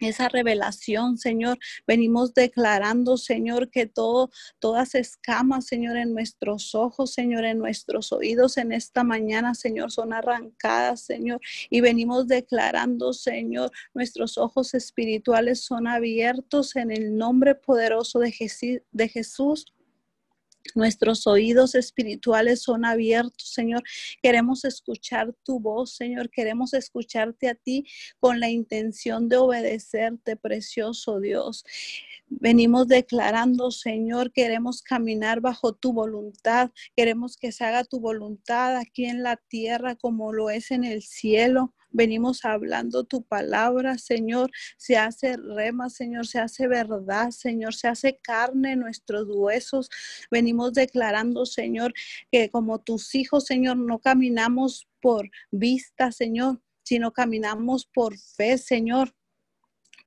[0.00, 1.58] esa revelación, Señor.
[1.86, 8.56] Venimos declarando, Señor, que todo, todas escamas, Señor, en nuestros ojos, Señor, en nuestros oídos
[8.56, 11.40] en esta mañana, Señor, son arrancadas, Señor.
[11.68, 19.08] Y venimos declarando, Señor, nuestros ojos espirituales son abiertos en el nombre poderoso de, de
[19.08, 19.66] Jesús.
[20.74, 23.82] Nuestros oídos espirituales son abiertos, Señor.
[24.22, 26.30] Queremos escuchar tu voz, Señor.
[26.30, 27.86] Queremos escucharte a ti
[28.18, 31.64] con la intención de obedecerte, precioso Dios.
[32.28, 36.70] Venimos declarando, Señor, queremos caminar bajo tu voluntad.
[36.94, 41.02] Queremos que se haga tu voluntad aquí en la tierra como lo es en el
[41.02, 41.74] cielo.
[41.90, 44.50] Venimos hablando tu palabra, Señor.
[44.76, 46.26] Se hace rema, Señor.
[46.26, 47.74] Se hace verdad, Señor.
[47.74, 49.90] Se hace carne en nuestros huesos.
[50.30, 51.92] Venimos declarando, Señor,
[52.30, 59.14] que como tus hijos, Señor, no caminamos por vista, Señor, sino caminamos por fe, Señor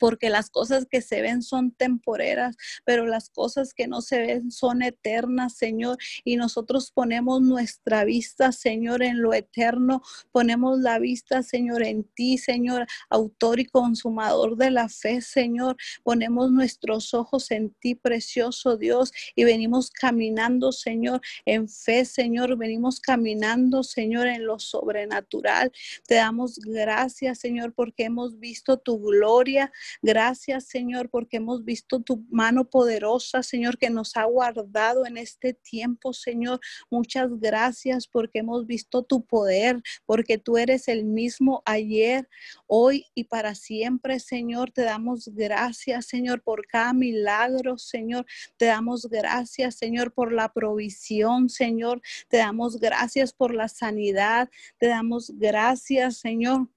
[0.03, 4.51] porque las cosas que se ven son temporeras, pero las cosas que no se ven
[4.51, 5.97] son eternas, Señor.
[6.25, 10.01] Y nosotros ponemos nuestra vista, Señor, en lo eterno.
[10.33, 15.77] Ponemos la vista, Señor, en ti, Señor, autor y consumador de la fe, Señor.
[16.03, 22.57] Ponemos nuestros ojos en ti, precioso Dios, y venimos caminando, Señor, en fe, Señor.
[22.57, 25.71] Venimos caminando, Señor, en lo sobrenatural.
[26.05, 29.71] Te damos gracias, Señor, porque hemos visto tu gloria.
[30.01, 35.53] Gracias, Señor, porque hemos visto tu mano poderosa, Señor, que nos ha guardado en este
[35.53, 36.59] tiempo, Señor.
[36.89, 42.27] Muchas gracias porque hemos visto tu poder, porque tú eres el mismo ayer,
[42.67, 44.71] hoy y para siempre, Señor.
[44.71, 48.25] Te damos gracias, Señor, por cada milagro, Señor.
[48.57, 52.01] Te damos gracias, Señor, por la provisión, Señor.
[52.29, 54.49] Te damos gracias por la sanidad.
[54.77, 56.67] Te damos gracias, Señor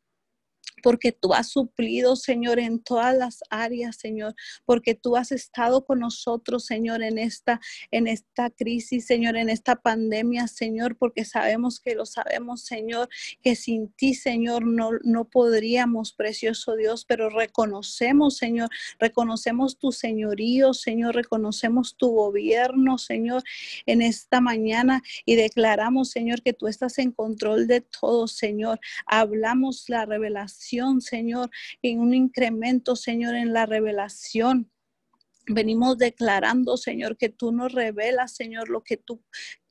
[0.83, 6.01] porque tú has suplido, Señor, en todas las áreas, Señor, porque tú has estado con
[6.01, 7.61] nosotros, Señor, en esta
[7.91, 13.09] en esta crisis, Señor, en esta pandemia, Señor, porque sabemos que lo sabemos, Señor,
[13.43, 18.68] que sin ti, Señor, no no podríamos, precioso Dios, pero reconocemos, Señor,
[18.99, 23.43] reconocemos tu señorío, Señor, reconocemos tu gobierno, Señor,
[23.87, 28.81] en esta mañana y declaramos, Señor, que tú estás en control de todo, Señor.
[29.07, 30.66] Hablamos la revelación
[31.01, 31.51] Señor,
[31.83, 34.71] en un incremento, Señor, en la revelación.
[35.49, 39.23] Venimos declarando, Señor, que tú nos revelas, Señor, lo que tú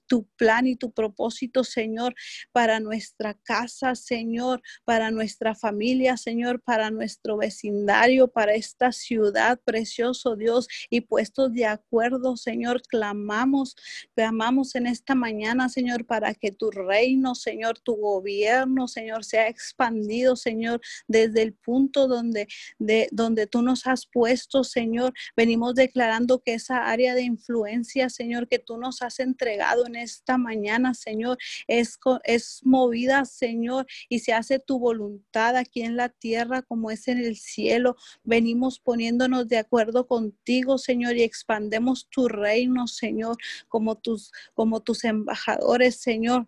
[0.07, 2.15] tu plan y tu propósito, Señor,
[2.51, 10.35] para nuestra casa, Señor, para nuestra familia, Señor, para nuestro vecindario, para esta ciudad, precioso
[10.35, 13.75] Dios, y puestos de acuerdo, Señor, clamamos,
[14.15, 20.35] clamamos en esta mañana, Señor, para que tu reino, Señor, tu gobierno, Señor, sea expandido,
[20.35, 22.47] Señor, desde el punto donde,
[22.79, 25.13] de, donde tú nos has puesto, Señor.
[25.35, 30.37] Venimos declarando que esa área de influencia, Señor, que tú nos has entregado en esta
[30.37, 31.37] mañana, Señor,
[31.67, 37.07] es, es movida, Señor, y se hace tu voluntad aquí en la tierra como es
[37.07, 37.95] en el cielo.
[38.23, 43.37] Venimos poniéndonos de acuerdo contigo, Señor, y expandemos tu reino, Señor,
[43.67, 46.47] como tus, como tus embajadores, Señor.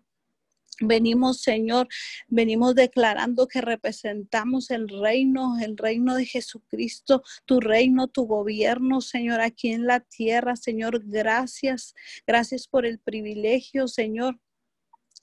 [0.80, 1.88] Venimos, Señor,
[2.28, 9.40] venimos declarando que representamos el reino, el reino de Jesucristo, tu reino, tu gobierno, Señor,
[9.40, 10.54] aquí en la tierra.
[10.54, 11.94] Señor, gracias,
[12.26, 14.38] gracias por el privilegio, Señor.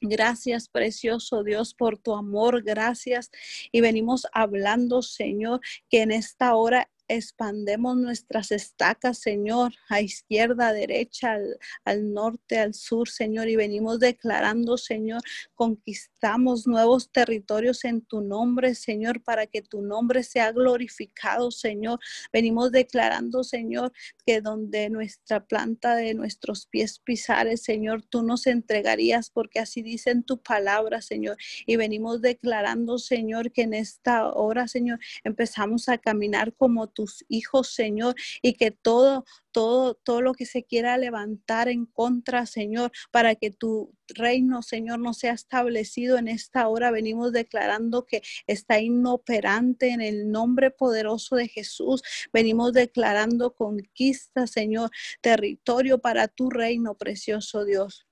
[0.02, 2.62] Gracias, precioso Dios, por tu amor.
[2.64, 3.32] Gracias.
[3.72, 10.74] Y venimos hablando, Señor, que en esta hora expandemos nuestras estacas, Señor, a izquierda, a
[10.74, 11.38] derecha,
[11.84, 15.22] al, norte, al sur, Señor, y venimos declarando, Señor,
[15.54, 22.00] conquistamos nuevos territorios en tu nombre, Señor, para que tu nombre sea glorificado, Señor.
[22.34, 23.92] Venimos declarando, Señor,
[24.26, 30.12] que donde nuestra planta de nuestros pies pisares, Señor, tú nos entregarías, porque así dice
[30.12, 31.38] en tu palabra, Señor.
[31.66, 37.74] Y venimos declarando, Señor, que en esta hora, Señor, empezamos a caminar como tus hijos,
[37.76, 43.36] Señor, y que todo, todo, todo lo que se quiera levantar en contra, Señor, para
[43.36, 46.90] que tu reino, Señor, no sea establecido en esta hora.
[46.92, 52.02] Venimos declarando que está inoperante en el nombre poderoso de Jesús.
[52.34, 54.90] Venimos declarando conquista, Señor,
[55.22, 58.08] territorio para tu reino, precioso Dios.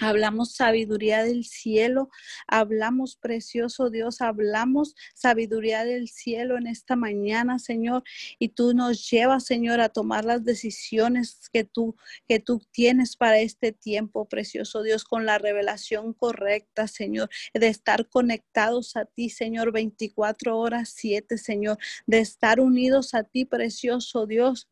[0.00, 2.10] Hablamos sabiduría del cielo,
[2.46, 8.02] hablamos precioso Dios, hablamos sabiduría del cielo en esta mañana, Señor,
[8.38, 11.96] y tú nos llevas, Señor, a tomar las decisiones que tú
[12.28, 18.08] que tú tienes para este tiempo, precioso Dios, con la revelación correcta, Señor, de estar
[18.08, 24.68] conectados a ti, Señor, 24 horas 7, Señor, de estar unidos a ti, precioso Dios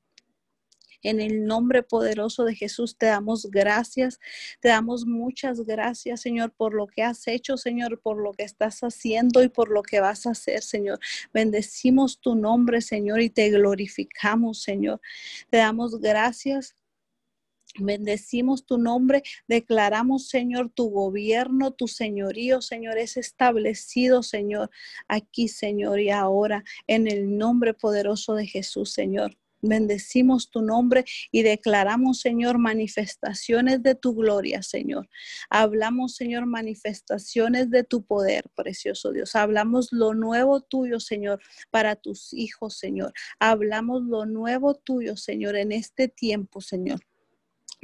[1.05, 4.19] en el nombre poderoso de Jesús te damos gracias,
[4.61, 8.81] te damos muchas gracias, Señor, por lo que has hecho, Señor, por lo que estás
[8.81, 10.99] haciendo y por lo que vas a hacer, Señor.
[11.33, 15.01] Bendecimos tu nombre, Señor, y te glorificamos, Señor.
[15.51, 16.75] Te damos gracias.
[17.77, 24.71] Bendecimos tu nombre, declaramos, Señor, tu gobierno, tu señorío, Señor, es establecido, Señor,
[25.09, 29.37] aquí, Señor, y ahora, en el nombre poderoso de Jesús, Señor.
[29.69, 35.09] Bendecimos tu nombre y declaramos, Señor, manifestaciones de tu gloria, Señor.
[35.51, 39.35] Hablamos, Señor, manifestaciones de tu poder, precioso Dios.
[39.35, 41.41] Hablamos lo nuevo tuyo, Señor,
[41.71, 43.13] para tus hijos, Señor.
[43.39, 47.01] Hablamos lo nuevo tuyo, Señor, en este tiempo, Señor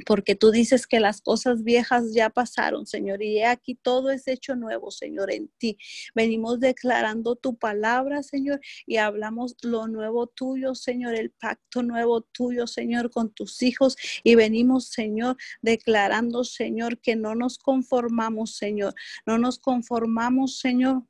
[0.05, 4.55] porque tú dices que las cosas viejas ya pasaron, Señor, y aquí todo es hecho
[4.55, 5.77] nuevo, Señor, en ti.
[6.15, 12.67] Venimos declarando tu palabra, Señor, y hablamos lo nuevo tuyo, Señor, el pacto nuevo tuyo,
[12.67, 18.93] Señor, con tus hijos, y venimos, Señor, declarando, Señor, que no nos conformamos, Señor,
[19.25, 21.03] no nos conformamos, Señor,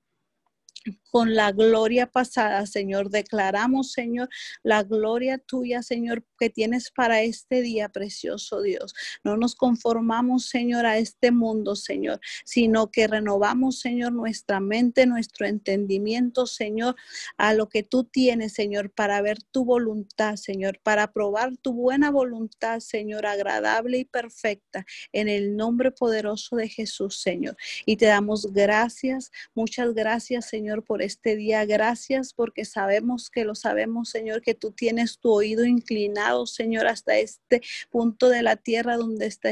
[1.11, 3.09] con la gloria pasada, Señor.
[3.09, 4.29] Declaramos, Señor,
[4.63, 8.95] la gloria tuya, Señor, que tienes para este día, precioso Dios.
[9.23, 15.45] No nos conformamos, Señor, a este mundo, Señor, sino que renovamos, Señor, nuestra mente, nuestro
[15.45, 16.95] entendimiento, Señor,
[17.37, 22.09] a lo que tú tienes, Señor, para ver tu voluntad, Señor, para probar tu buena
[22.09, 27.57] voluntad, Señor, agradable y perfecta, en el nombre poderoso de Jesús, Señor.
[27.85, 31.65] Y te damos gracias, muchas gracias, Señor, este día.
[31.65, 37.17] Gracias porque sabemos que lo sabemos, Señor, que tú tienes tu oído inclinado, Señor, hasta
[37.17, 39.49] este punto de la tierra donde está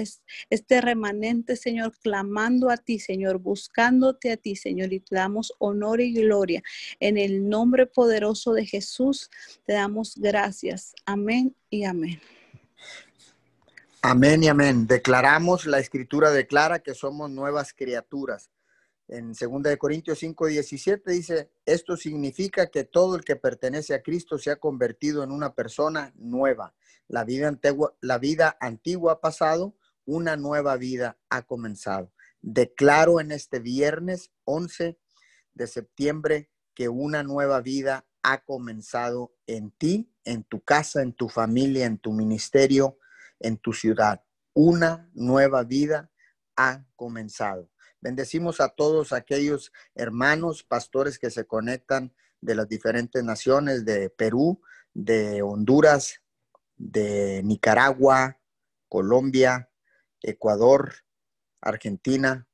[0.49, 6.01] este remanente, Señor, clamando a ti, Señor, buscándote a ti, Señor, y te damos honor
[6.01, 6.61] y gloria.
[6.99, 9.29] En el nombre poderoso de Jesús,
[9.65, 10.93] te damos gracias.
[11.05, 12.21] Amén y amén.
[14.01, 14.87] Amén y amén.
[14.87, 18.49] Declaramos, la escritura declara que somos nuevas criaturas
[19.09, 24.37] en 2 Corintios 5, 17 dice, esto significa que todo el que pertenece a Cristo
[24.37, 26.75] se ha convertido en una persona nueva.
[27.07, 32.11] La vida antigua, la vida antigua ha pasado, una nueva vida ha comenzado.
[32.41, 34.99] Declaro en este viernes 11
[35.53, 41.29] de septiembre que una nueva vida ha comenzado en ti, en tu casa, en tu
[41.29, 42.99] familia, en tu ministerio,
[43.39, 44.23] en tu ciudad.
[44.53, 46.11] Una nueva vida
[46.55, 47.68] ha comenzado.
[48.01, 54.61] Bendecimos a todos aquellos hermanos, pastores que se conectan de las diferentes naciones, de Perú,
[54.93, 56.21] de Honduras,
[56.77, 58.39] de Nicaragua,
[58.87, 59.69] Colombia,
[60.21, 60.93] Ecuador,
[61.61, 62.47] Argentina,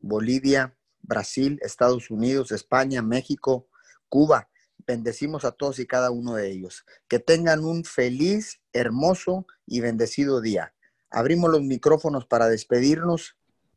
[0.00, 3.68] Bolivia, Brasil, Estados Unidos, España, México,
[4.08, 4.48] Cuba.
[4.84, 6.84] Bendecimos a todos y cada uno de ellos.
[7.08, 10.74] Que tengan un feliz, hermoso y bendecido día.
[11.10, 13.36] Abrimos los micrófonos para despedirnos.